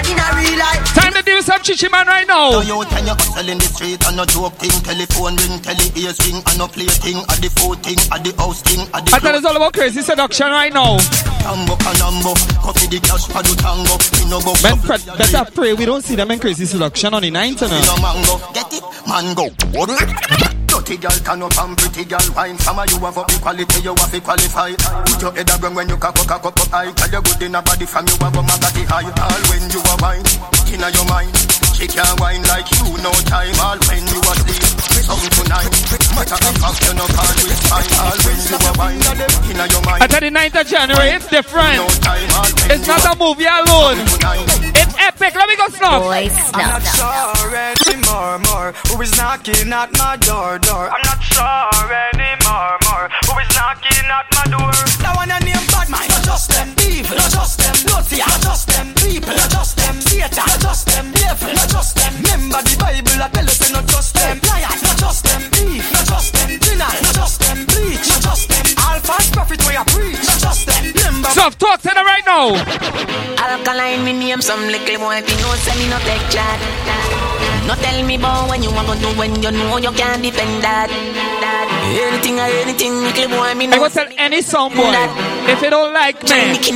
[0.06, 0.86] In a real life.
[0.94, 2.52] Time to with some chichi man right now.
[2.52, 4.72] So you and you hustle in the street and no joke thing.
[4.86, 7.18] Telephone ring, tele ears ring, and no play thing.
[7.30, 9.74] At the phone thing, at the house thing, at the I tell it's all about
[9.74, 10.98] crazy seduction right now.
[11.42, 13.96] Tambo Canambo, copy the cash for the tango.
[14.18, 17.22] Me no go Men pre- better pray we don't see them in crazy seduction on
[17.22, 17.86] the internet.
[17.86, 18.38] no mango.
[18.54, 20.55] Get it, mango.
[20.86, 22.60] Dirty girl turn up and pretty girl wine.
[22.62, 24.70] Some of you have up equality, you have to qualify.
[24.78, 26.94] Put your head around when you cock up, cock up, high.
[26.94, 29.10] Tell you good in a body from you have a magati high.
[29.10, 30.22] All when you are wine,
[30.70, 31.34] inna your mind.
[31.74, 33.58] She can't wine like you, no time.
[33.66, 34.62] All when you are sleep,
[35.02, 35.74] some tonight.
[36.14, 37.94] Matter of fact, you no call with fine.
[38.06, 39.02] All when you are wine,
[39.50, 40.06] inna your mind.
[40.06, 41.82] Tell the 9th of January, it's different.
[41.82, 44.06] No time, all when It's not a movie alone.
[44.70, 45.36] It's epic.
[45.36, 46.02] Let me go snuff.
[46.02, 48.74] I'm not sure anymore, more.
[48.90, 50.90] Who is knocking at my door, door?
[50.90, 53.06] I'm not sure anymore, more.
[53.30, 54.74] Who is knocking at my door?
[55.06, 56.70] That one a name bad mind, not just them.
[56.90, 57.76] Evil, not just them.
[57.86, 58.88] Naughty, not just them.
[58.98, 59.96] People, not just them.
[60.02, 61.06] Satan, not just them.
[61.14, 62.14] Devil, not just them.
[62.26, 64.38] Remember the Bible, I tell us, say not just them.
[64.50, 65.42] Liars, not just them.
[65.54, 66.50] Thief, not just them.
[66.66, 67.60] Sinner, not just them.
[67.70, 68.66] Bleach, not just them.
[68.82, 70.75] All false prophet where I preach, not just them.
[71.34, 72.54] Talk to them right now.
[73.38, 76.60] Alkaline, me name some little boy, if you know, say me no take chat.
[77.68, 80.64] No tell me about when you want to do when you know you can't defend
[80.64, 80.90] that.
[81.98, 83.80] Anything or anything, little boy, me I know.
[83.80, 84.94] go tell any song boy,
[85.50, 86.30] if you don't like me,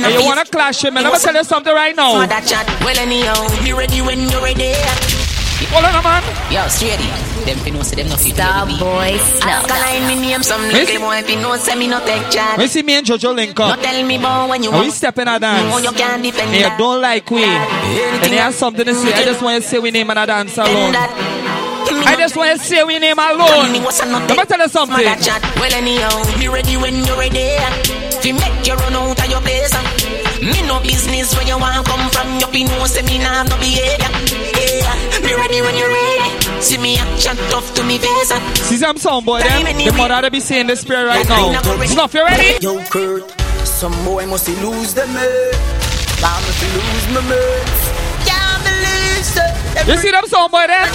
[0.04, 2.14] and you wanna clash with me, let me tell you something right now.
[2.14, 5.19] Well anyhow, ready when you're ready.
[5.68, 6.22] Hold on, man.
[6.50, 6.98] Yo, straight
[7.44, 9.68] Them fi know say them no fit Starboy Snuff.
[9.68, 12.58] Alkaline, me name some little boy, if know, say me no take chat.
[12.58, 14.86] When see me and Jojo link No up, tell me about when you and we
[14.86, 14.94] want.
[14.94, 18.54] step in a No, you can't defend and you don't like we, and you have
[18.54, 20.94] something to say, I just want to say we name and a dance alone.
[20.96, 23.72] I just want to say we name alone.
[23.72, 24.96] Let me tell you something.
[24.96, 27.56] Well anyhow, be ready when you're ready.
[28.22, 29.99] Fi make you run out of your place.
[30.40, 32.40] Me no business where you want come from.
[32.40, 34.08] You be know say me nah no behavior.
[34.56, 36.62] Yeah, be ready when you're ready.
[36.62, 38.32] See me action tough to me face.
[38.68, 41.60] See some sound boy them, the mother they be saying the spirit right now.
[41.84, 42.58] Snuff, you ready?
[42.64, 43.30] Yo, Kurt,
[43.66, 45.10] some boy must lose them.
[45.12, 47.80] I'm lose my mates.
[48.24, 49.44] Can't believe so.
[49.92, 50.88] You see them sound boy them?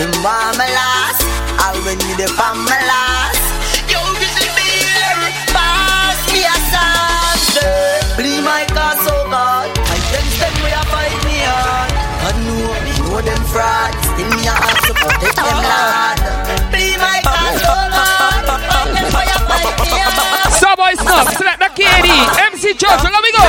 [0.00, 1.22] The mama last,
[1.60, 2.76] I'll when you the mama
[21.12, 22.08] Starboy Snuff, select the KD,
[22.52, 23.44] MC Jojo, let me go.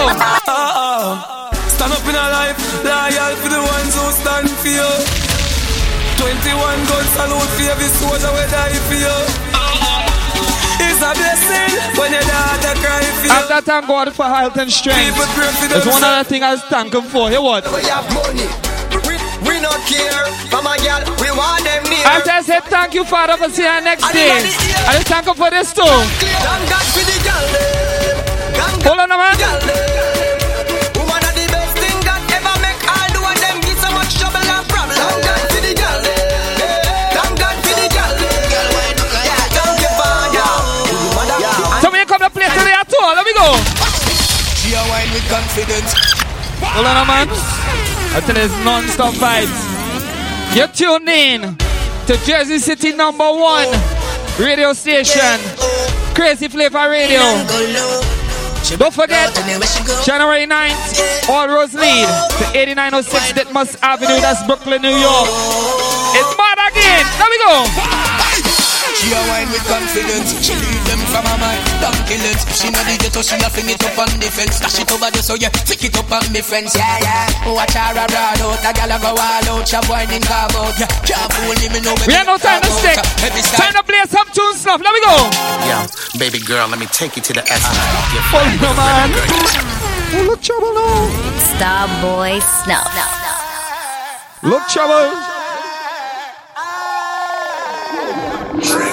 [1.72, 4.92] Stand up in a life, loyal for the ones who stand for you.
[6.20, 9.18] 21 gun salute for every soldier we die for you.
[10.84, 13.32] It's a blessing when your daughter cry for you.
[13.32, 15.00] I'm thank God for health and strength.
[15.00, 16.04] People pray for It's one themselves.
[16.04, 17.30] of the things I was thanking for.
[17.30, 17.64] Hear what?
[17.72, 18.48] We have money.
[19.44, 20.24] We not care.
[20.48, 22.06] From a girl, we want them near.
[22.08, 24.32] I just said thank you, Father, for seeing you next day.
[24.88, 25.84] I just thank you for this too.
[27.34, 27.58] Thank God for
[28.06, 28.84] the girl.
[28.84, 29.38] Hold on, man.
[30.98, 32.80] Woman are the best thing God ever make.
[32.86, 34.98] All the one them give so much trouble and problem.
[34.98, 36.00] Thank God for the girl.
[37.14, 38.14] Thank God for the girl.
[39.24, 40.50] Yeah, thank you, Father.
[41.82, 43.58] So when you come to play today at all, let me go.
[44.62, 45.92] She a wine with confidence.
[46.62, 47.28] Hold on, man.
[47.30, 49.58] I tell you, it's non-stop vibes.
[50.56, 51.58] You're tuned in
[52.08, 53.68] to Jersey City number one
[54.40, 55.40] radio station,
[56.16, 57.20] Crazy Flavor Radio.
[58.78, 59.34] Don't forget,
[60.06, 62.08] January 9th, All Roads Lead
[62.40, 65.28] to 8906 Ditmas Avenue, that's Brooklyn, New York.
[66.16, 67.06] It's mad again.
[67.18, 67.93] There we go.
[69.14, 70.34] She a wine with confidence.
[70.42, 71.62] She lead them from her mind.
[71.78, 72.50] Donkey lens.
[72.50, 73.22] She not the ghetto.
[73.22, 74.58] She a fling it up on the fence.
[74.58, 75.54] Dash it over there so yeah.
[75.54, 76.74] Tick it up on me friends.
[76.74, 77.54] Yeah yeah.
[77.54, 78.66] Watch her a ride out.
[78.66, 79.22] A gal a go all
[79.54, 79.70] out.
[79.70, 80.74] She whining carve out.
[80.82, 80.90] Yeah.
[81.06, 81.70] Can't fool me.
[81.70, 81.94] Me know.
[82.10, 82.98] We have no time to stick.
[83.54, 84.82] Time to play some tune stuff.
[84.82, 85.14] Let me go.
[85.70, 85.86] Yeah,
[86.18, 87.78] baby girl, let me take you to the essence.
[88.10, 89.14] Give Hold man.
[89.14, 91.06] Oh, look trouble now.
[91.54, 92.90] Starboy Snuff.
[94.42, 95.14] Look trouble.
[98.66, 98.93] Yeah,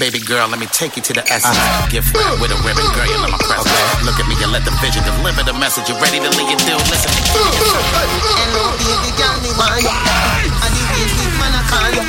[0.00, 1.60] baby girl, let me take you to the essence.
[1.92, 3.68] Gift wrap with a ribbon, girl, you know my presence.
[4.00, 5.92] Look at me and let the vision deliver the message.
[5.92, 6.80] You ready to lead your deal?
[6.88, 7.12] Listen.
[7.36, 9.92] Hello, baby girl, me want you.
[9.92, 12.00] And the ways big man I call you.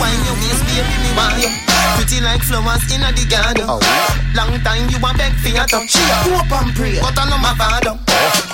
[0.00, 1.52] Wine your waist, baby, me want you.
[2.00, 3.68] Pretty like flowers in a the garden.
[3.68, 3.84] Oh.
[4.32, 5.92] Long time you want beg for your touch.
[5.92, 8.00] She a hope and pray, but I know my father.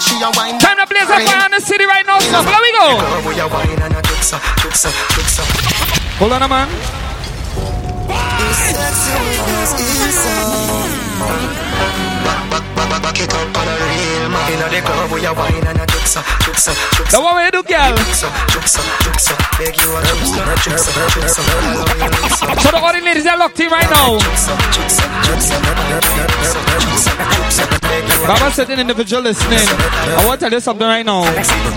[0.02, 0.58] She a wine.
[0.58, 2.50] Time to blaze up fire in the city right now, Snuff.
[2.50, 2.98] Let we go.
[2.98, 3.54] A a.
[6.18, 7.01] Hold on, man.
[17.20, 17.96] One way you do, girl.
[17.96, 18.28] So
[22.70, 24.18] the the ladies are locked in right now.
[28.26, 29.58] Baba said an individual listening.
[29.58, 31.24] I want to tell you something right now.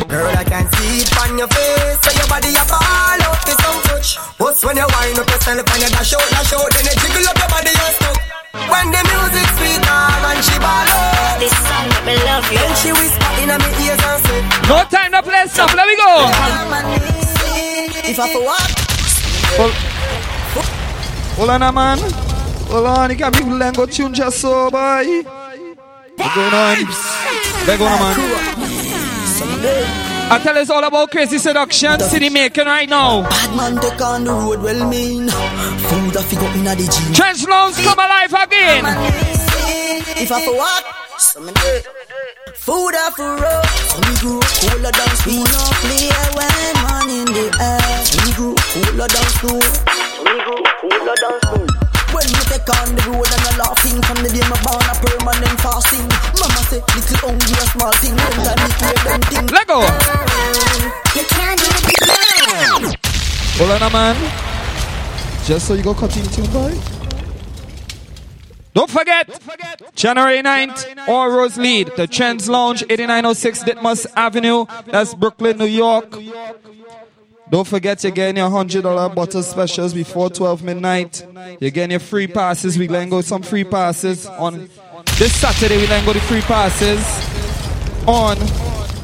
[0.07, 2.14] Girl, I can see it on your face.
[2.25, 4.17] So your body a ball out with some touch.
[4.41, 7.27] What's when you wind up yourself and you dash out, dash out, then you jiggle
[7.29, 8.17] up your body and stuck.
[8.65, 11.37] When the music sweet her and she ball out.
[11.37, 12.57] This song make me love you.
[12.57, 15.69] Then she whisper in my ears and say, No time to play stuff.
[15.75, 16.33] Let me go.
[18.09, 18.73] If I for what?
[19.61, 19.73] Hold,
[21.37, 21.99] hold on, man.
[22.71, 23.09] Hold on.
[23.11, 25.21] You got people then go tune just so, boy.
[26.17, 26.85] What's going on?
[26.89, 27.99] What's going on,
[29.61, 30.04] man?
[30.27, 33.21] I tell us all about crazy seduction, city making right now.
[33.23, 35.29] Bad man take on the road, well mean.
[35.29, 37.13] Food off you go inna the gym.
[37.13, 38.85] Trends Lounge come alive again.
[40.17, 40.83] If I for what?
[41.19, 41.81] Some day.
[42.55, 43.65] Food off for road.
[43.89, 45.33] So we grew cooler down school.
[45.33, 48.25] We no play when man in the air.
[48.25, 49.61] We grew cooler down school.
[50.25, 51.84] We grew cooler down school.
[52.15, 54.95] When you take on the road and you're laughing From the day my born a
[55.03, 56.07] permanent fasting
[56.39, 59.83] Mama say little hungry a small thing When time me hear them thing Let go
[61.11, 61.85] You can't do it
[63.57, 64.15] Hold on, man.
[65.45, 66.77] Just so you go continue tune, boy.
[68.73, 69.29] Don't forget,
[69.95, 74.65] January 9th, All Roads Lead, the Trends Lounge, 8906 Ditmas Avenue.
[74.87, 76.17] That's Brooklyn, New York.
[77.49, 81.25] Don't forget, you're getting your $100 bottle specials before 12 midnight.
[81.59, 82.77] You're getting your free passes.
[82.77, 84.69] We're going to go some free passes on
[85.17, 85.77] this Saturday.
[85.77, 86.99] We're going to go the free passes
[88.07, 88.37] on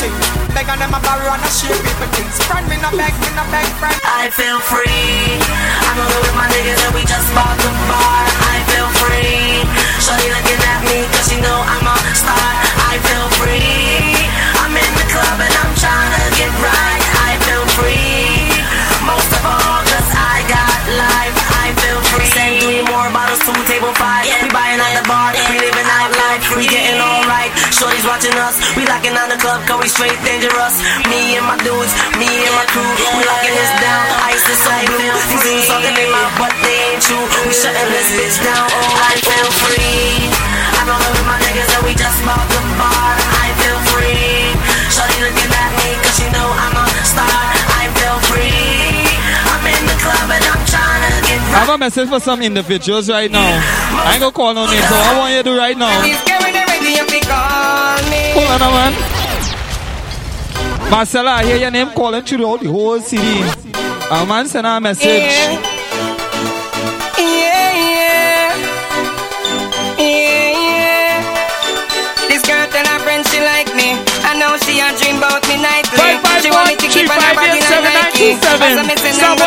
[0.52, 2.36] Beg on them a and a share people things.
[2.48, 3.96] Friend me no beg, me no beg, friend.
[4.04, 5.40] I feel free.
[5.88, 8.24] I'm over with my niggas and we just bought the bar.
[8.52, 9.64] I feel free.
[10.04, 12.52] Shorty looking at me cause she know I'm a star.
[12.92, 14.28] I feel free.
[14.60, 17.04] I'm in the club and I'm trying to get right.
[17.28, 18.15] I feel free.
[28.06, 28.62] Watching us.
[28.78, 30.78] We locking on the club cause we straight dangerous.
[31.10, 31.90] Me and my dudes.
[32.22, 32.86] Me and my crew.
[33.18, 34.06] We locking this down.
[34.30, 35.10] Ice is so blue.
[35.34, 36.54] These dudes talking in my butt.
[36.62, 37.26] They ain't true.
[37.50, 38.70] We shutting this bitch down.
[38.70, 40.30] Oh, I feel free.
[40.78, 43.35] I'm rolling with my niggas and we just bought the bar.
[51.56, 53.40] I have a message for some individuals right now.
[53.40, 55.88] I ain't gonna call no names, so I want you to do right now.
[58.36, 58.92] Hold on, man.
[60.92, 63.40] Marcella, I hear your name calling through the whole city.
[64.12, 65.08] A man send a message.
[65.08, 65.56] Yeah,
[67.72, 68.52] yeah.
[69.96, 71.24] Yeah, yeah.
[72.28, 73.96] This girl tell her friend she like me.
[74.28, 75.96] I know she a dream about me nightly.
[76.04, 78.36] Five, five, she want me to one, keep on her body like Nike.
[78.44, 79.40] As I'm missing Some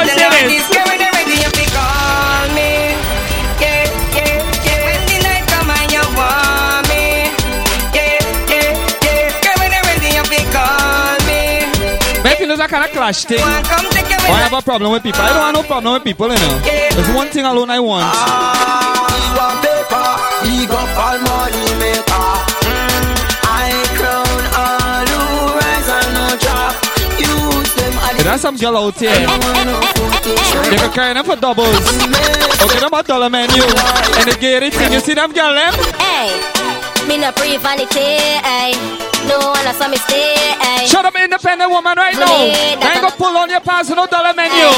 [12.69, 13.41] Maybe there's kind of clash thing.
[13.41, 15.21] Want come take you Or I have a problem with people.
[15.21, 16.61] I don't have no problem with people, you know.
[16.61, 18.05] There's one thing alone I want.
[18.05, 20.09] He want paper,
[20.45, 22.29] he got all money maker.
[22.69, 23.09] Mm,
[23.49, 26.75] I crown all who rise and no drop.
[27.16, 29.16] Use them Hey, There's some girl out here.
[30.69, 31.73] They can carry them for doubles.
[31.73, 33.62] Okay, them a dollar menu.
[33.64, 35.73] And the gay thing, you see them girl them?
[35.97, 36.29] Hey,
[37.09, 39.08] me no pre vanity, hey.
[39.27, 40.87] No one a saw me stay, hey.
[40.87, 42.31] Shut up, independent woman, right now.
[42.31, 44.69] I ain't gonna pull on your pants no dollar menu.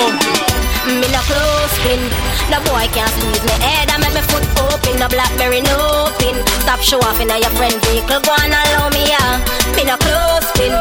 [0.88, 2.00] Me no close pin.
[2.48, 4.98] No boy can't squeeze me head and make me foot open.
[4.98, 6.34] No blackberry no pin.
[6.64, 8.18] Stop show off in your friend vehicle.
[8.24, 9.38] Go and allow me yeah.
[9.76, 10.72] Me no close pin.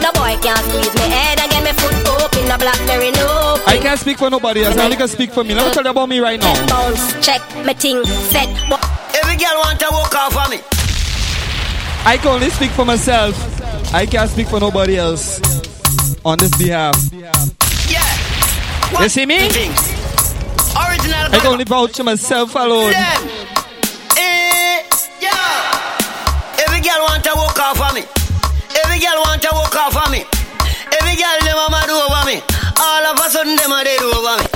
[0.00, 2.46] No boy can't squeeze me head and get me foot open.
[2.48, 3.76] No blackberry no pin.
[3.76, 4.76] I can't speak for nobody else.
[4.78, 5.54] I only can speak for me.
[5.54, 6.54] Let me tell you about me right now.
[6.68, 7.12] bounce.
[7.20, 8.48] Check me ting set.
[9.20, 10.77] Every girl want to walk off of me.
[12.04, 13.34] I can only speak for myself.
[13.94, 15.40] I can't speak for nobody else
[16.24, 16.96] on this behalf.
[17.12, 19.02] Yeah.
[19.02, 19.38] You see me?
[19.38, 21.28] Original.
[21.28, 22.92] I can only vouch for myself alone.
[24.16, 24.82] Eh,
[25.20, 26.64] yeah.
[26.64, 28.02] Every girl want to walk off of me.
[28.84, 30.24] Every girl want to walk off of me.
[31.00, 32.40] Every girl them a mad over me.
[32.80, 34.46] All of a sudden them a dead over me.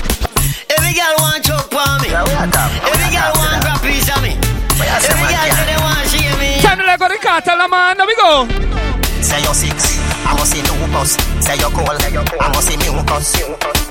[0.73, 2.09] Every girl want choke for me.
[2.17, 4.33] Every girl want grab piece of me.
[4.33, 5.82] Every girl say they want share
[6.99, 6.99] me.
[6.99, 7.97] Time to let go the cartel, man.
[7.97, 8.47] There we go.
[9.23, 11.17] Say you're six, I must see lupus.
[11.45, 11.89] Say you're cold,
[12.41, 13.39] I must see mucus.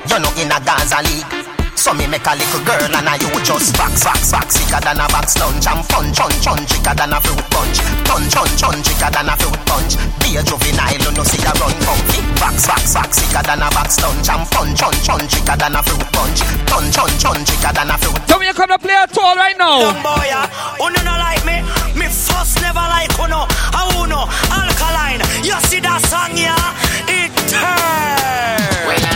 [0.09, 1.61] You're not in a Gaza league.
[1.82, 5.01] So me make a little girl and I you just box, box, box Sicker than
[5.01, 8.86] a box lunch and punch, punch, punch Tricker than a fruit punch Punch, punch, punch
[8.86, 12.69] Tricker than a fruit punch Be a juvenile, you know see a run comfy Box,
[12.69, 16.05] box, box Sicker than a box lunch and punch, punch, punch Tricker than a fruit
[16.13, 19.01] punch Punch, punch, punch Tricker than a fruit punch Tell me you come to play
[19.01, 19.82] a tour right now.
[19.82, 20.86] Dumb boy, uh, yeah.
[20.86, 21.65] Uno no like me.
[21.97, 23.49] Me first never like uno.
[23.49, 25.25] A uno, alkaline.
[25.41, 26.61] You see that song, yeah?
[27.09, 29.11] It turn.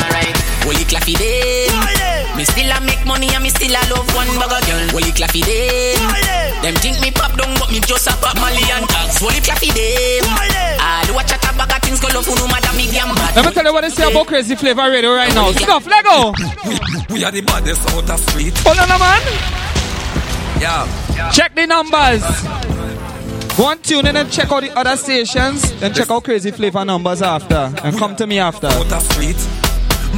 [0.66, 0.76] Well, alright.
[0.76, 1.68] Holy clappy day.
[2.36, 4.90] Me still a make money and me still a love one bag of girl.
[4.92, 5.96] Holy clappy day.
[6.62, 9.20] Them think me pop down, but me just a pop Molly and tags.
[9.20, 10.20] Holy clappy day.
[10.82, 13.36] All watch a bag of things go love no matter me damn bad.
[13.36, 15.52] Let me tell you what they say about Crazy Flavor Radio right now.
[15.52, 16.34] Snuff, Lego.
[17.14, 18.58] We are the baddest out of street.
[18.60, 19.22] Hold on, man.
[20.60, 21.32] Yeah.
[21.32, 22.24] Check the numbers.
[23.56, 25.72] Go and tune in and check out the other stations.
[25.80, 27.72] Then check out Crazy Flavor numbers after.
[27.84, 28.68] And come to me after.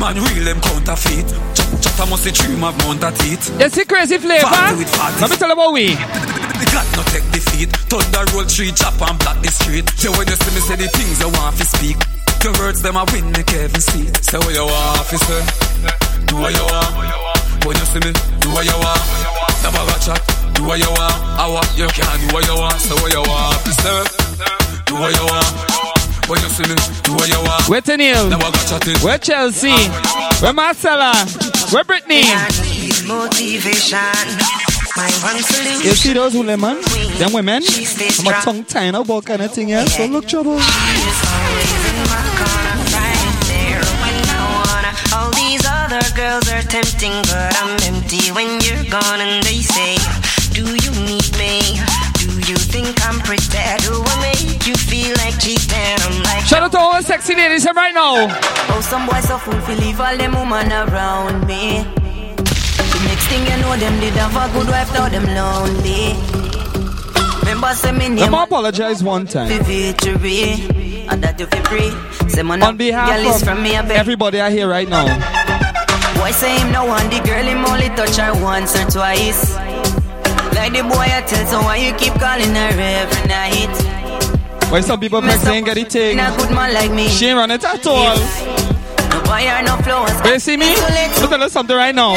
[0.01, 0.25] Out of street.
[0.27, 1.25] Man, real them counterfeit.
[1.55, 3.49] Ch- Chatter must say dream of mount a teeth.
[3.59, 4.47] You see Crazy Flavor?
[4.47, 5.13] Fat with fat.
[5.21, 5.95] Let me tell about we.
[5.95, 7.69] The God no take defeat.
[7.89, 9.89] Thunder roll tree, chop and block the street.
[9.97, 11.97] So when you see me say the things you want to speak,
[12.41, 14.05] the words them a win make Kevin see.
[14.21, 15.41] Say what you want, officer.
[16.29, 17.65] Do what you want.
[17.65, 19.01] When you see me, do what you want.
[19.65, 20.21] Never got chat.
[20.53, 21.13] Do what you want.
[21.41, 22.77] I want you can do what you want.
[22.81, 23.97] Say what you want, officer.
[24.85, 25.76] Do what you want.
[26.27, 27.69] When you see me, do what you want.
[27.69, 28.29] Where Tennille?
[28.29, 28.97] Never got chatting.
[28.99, 29.71] Where Chelsea?
[30.43, 31.15] Where Marcella?
[31.71, 32.23] Where Brittany?
[33.07, 34.27] Motivation.
[34.97, 35.87] My one solution.
[35.87, 36.81] You see those women, man?
[37.17, 37.63] Them women?
[37.63, 39.85] I'm a tongue tying about kind of thing, yeah?
[39.85, 40.59] So look trouble.
[45.13, 49.21] All these other girls are tempting, but I'm empty when you're gone.
[49.21, 49.95] And they say,
[50.51, 52.06] Do you need me?
[52.47, 53.43] You think I'm pretty?
[53.83, 55.97] Do I make you feel like cheating?
[55.99, 58.27] I'm like, Shout out to all the sexy ladies here right now.
[58.69, 61.83] Oh, some boys so fool feel leave all them woman around me.
[61.83, 66.15] The next thing you know, them did have a good wife, now them lonely.
[67.41, 69.49] Remember, say me Let me apologize one time.
[69.63, 70.53] victory,
[71.09, 72.29] and that you free.
[72.29, 75.03] Say man, On behalf of me, everybody I hear right now.
[76.17, 79.66] Boy say him no want the girl, him only touch her once or twice.
[80.57, 83.71] Like the boy I tell, so why you keep calling her every night?
[84.71, 86.13] Why some people Mess say up ain't get it take?
[86.13, 87.07] in a good man like me.
[87.07, 88.17] She ain't run it at all.
[88.17, 90.19] No boy or no flowers.
[90.21, 90.75] But you see me?
[90.75, 92.13] Let me tell you something right now.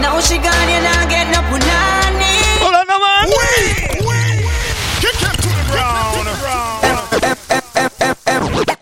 [0.00, 2.32] Now she gone, you not get no punani.
[2.62, 4.38] Hold on, no man.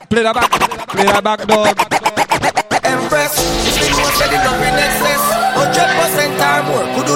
[0.08, 0.50] Play that back.
[0.88, 1.66] Play that back, dog.
[2.86, 3.34] Empress,
[3.74, 4.74] she know said it up in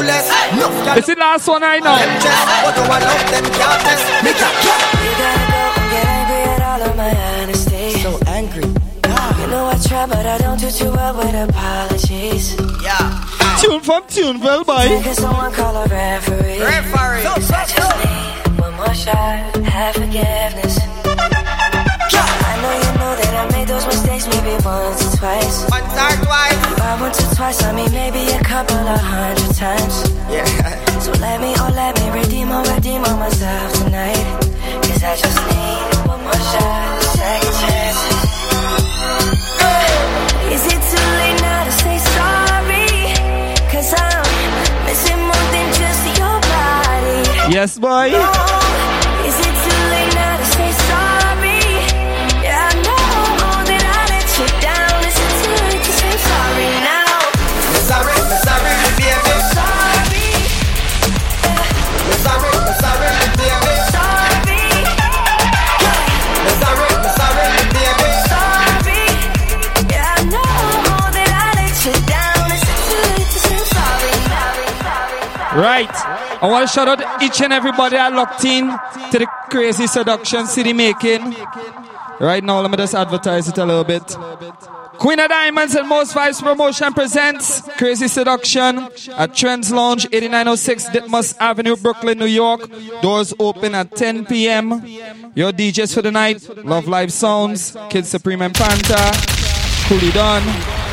[0.02, 0.52] more, could do less.
[0.52, 1.96] Enough girl It's the last one I know.
[1.96, 4.04] them chest, but the one of them can't test.
[4.24, 4.80] Me can't get.
[5.04, 7.84] You gotta go and get angry at all of my honesty.
[8.00, 8.64] So angry.
[9.40, 12.54] You know I try, but I don't do too well with apologies.
[12.82, 13.58] Yeah.
[13.60, 14.86] Tune from Tuneville, boy.
[15.02, 16.60] Can someone call a referee?
[16.62, 17.26] Referee.
[17.26, 20.78] I just need one more shot, have forgiveness.
[21.12, 25.69] I know you know that I made those mistakes maybe once or twice.
[27.10, 27.34] Once or twice.
[27.34, 29.94] By once or twice, I mean maybe a couple of hundred times.
[30.30, 30.46] Yeah.
[31.00, 34.26] So let me, oh let me redeem or redeem on myself tonight.
[34.86, 38.00] Cause I just need one more shot, second chance.
[40.54, 42.86] Is it too late now to say sorry?
[43.74, 44.22] Cause I'm
[44.86, 47.18] missing more than just your body.
[47.50, 48.06] Yes, boy.
[48.06, 48.89] Is
[75.60, 75.90] Right.
[76.42, 78.70] I want to shout out each and everybody that locked in
[79.10, 81.36] to the crazy seduction city making.
[82.18, 84.02] Right now, let me just advertise it a little bit.
[84.98, 91.36] Queen of Diamonds and Most Vibes Promotion presents Crazy Seduction at Trends Lounge, 8906 Ditmas
[91.38, 92.70] Avenue, Brooklyn, New York.
[93.02, 94.70] Doors open at 10 p.m.
[95.34, 98.94] Your DJs for the night, Love Live Sounds, Kid Supreme and Panther,
[99.88, 100.42] Coolie Dunn,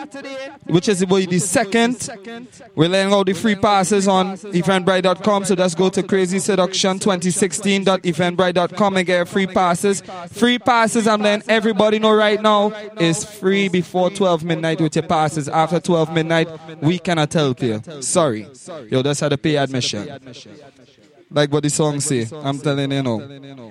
[0.65, 2.09] which is the second,
[2.75, 5.45] we're laying out the free passes on eventbrite.com.
[5.45, 10.03] So just go to Crazy Seduction 2016.eventbrite.com and get free passes.
[10.31, 15.03] Free passes, I'm letting everybody know right now, is free before 12 midnight with your
[15.03, 15.47] passes.
[15.49, 16.49] After 12 midnight,
[16.81, 17.81] we cannot help you.
[18.01, 18.47] Sorry.
[18.89, 20.07] You just had to pay admission.
[21.31, 22.27] Like what the song say.
[22.43, 23.19] I'm telling you now.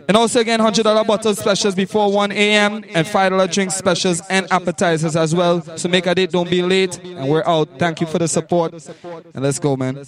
[0.09, 2.85] And also again, $100 bottle specials before 1 a.m.
[2.93, 5.63] and $5 drink specials and appetizers as well.
[5.79, 6.99] So make a date, don't be late.
[7.03, 7.79] And we're out.
[7.79, 8.75] Thank you for the support.
[9.35, 10.05] And let's go, man.